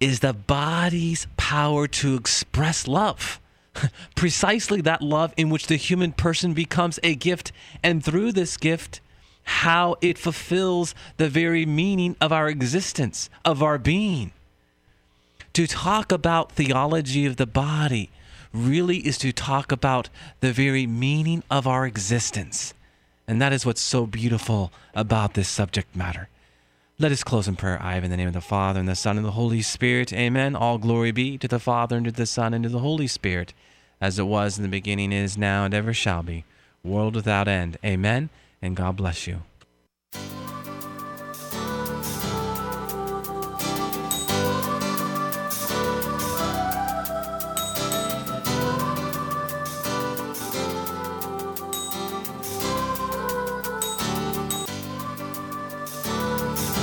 is 0.00 0.20
the 0.20 0.32
body's 0.32 1.26
power 1.36 1.86
to 1.86 2.14
express 2.14 2.86
love. 2.86 3.40
Precisely 4.14 4.80
that 4.80 5.02
love 5.02 5.32
in 5.36 5.50
which 5.50 5.66
the 5.66 5.76
human 5.76 6.12
person 6.12 6.54
becomes 6.54 6.98
a 7.02 7.14
gift, 7.14 7.52
and 7.82 8.04
through 8.04 8.32
this 8.32 8.56
gift, 8.56 9.00
how 9.44 9.96
it 10.00 10.18
fulfills 10.18 10.94
the 11.16 11.28
very 11.28 11.64
meaning 11.64 12.16
of 12.20 12.32
our 12.32 12.48
existence, 12.48 13.30
of 13.44 13.62
our 13.62 13.78
being 13.78 14.32
to 15.56 15.66
talk 15.66 16.12
about 16.12 16.52
theology 16.52 17.24
of 17.24 17.38
the 17.38 17.46
body 17.46 18.10
really 18.52 18.98
is 18.98 19.16
to 19.16 19.32
talk 19.32 19.72
about 19.72 20.10
the 20.40 20.52
very 20.52 20.86
meaning 20.86 21.42
of 21.50 21.66
our 21.66 21.86
existence. 21.86 22.74
And 23.26 23.40
that 23.40 23.54
is 23.54 23.64
what's 23.64 23.80
so 23.80 24.04
beautiful 24.04 24.70
about 24.94 25.32
this 25.32 25.48
subject 25.48 25.96
matter. 25.96 26.28
Let 26.98 27.12
us 27.12 27.22
close 27.22 27.46
in 27.46 27.56
prayer. 27.56 27.78
I 27.82 27.98
in 27.98 28.10
the 28.10 28.16
name 28.16 28.28
of 28.28 28.32
the 28.32 28.40
Father, 28.40 28.80
and 28.80 28.88
the 28.88 28.94
Son, 28.94 29.18
and 29.18 29.26
the 29.26 29.32
Holy 29.32 29.60
Spirit. 29.60 30.14
Amen. 30.14 30.56
All 30.56 30.78
glory 30.78 31.10
be 31.12 31.36
to 31.36 31.46
the 31.46 31.58
Father, 31.58 31.96
and 31.96 32.06
to 32.06 32.10
the 32.10 32.24
Son, 32.24 32.54
and 32.54 32.62
to 32.64 32.70
the 32.70 32.78
Holy 32.78 33.06
Spirit, 33.06 33.52
as 34.00 34.18
it 34.18 34.22
was 34.22 34.56
in 34.56 34.62
the 34.62 34.68
beginning, 34.70 35.12
is 35.12 35.36
now, 35.36 35.66
and 35.66 35.74
ever 35.74 35.92
shall 35.92 36.22
be, 36.22 36.46
world 36.82 37.14
without 37.14 37.48
end. 37.48 37.76
Amen. 37.84 38.30
And 38.62 38.74
God 38.74 38.96
bless 38.96 39.26
you. 39.26 39.42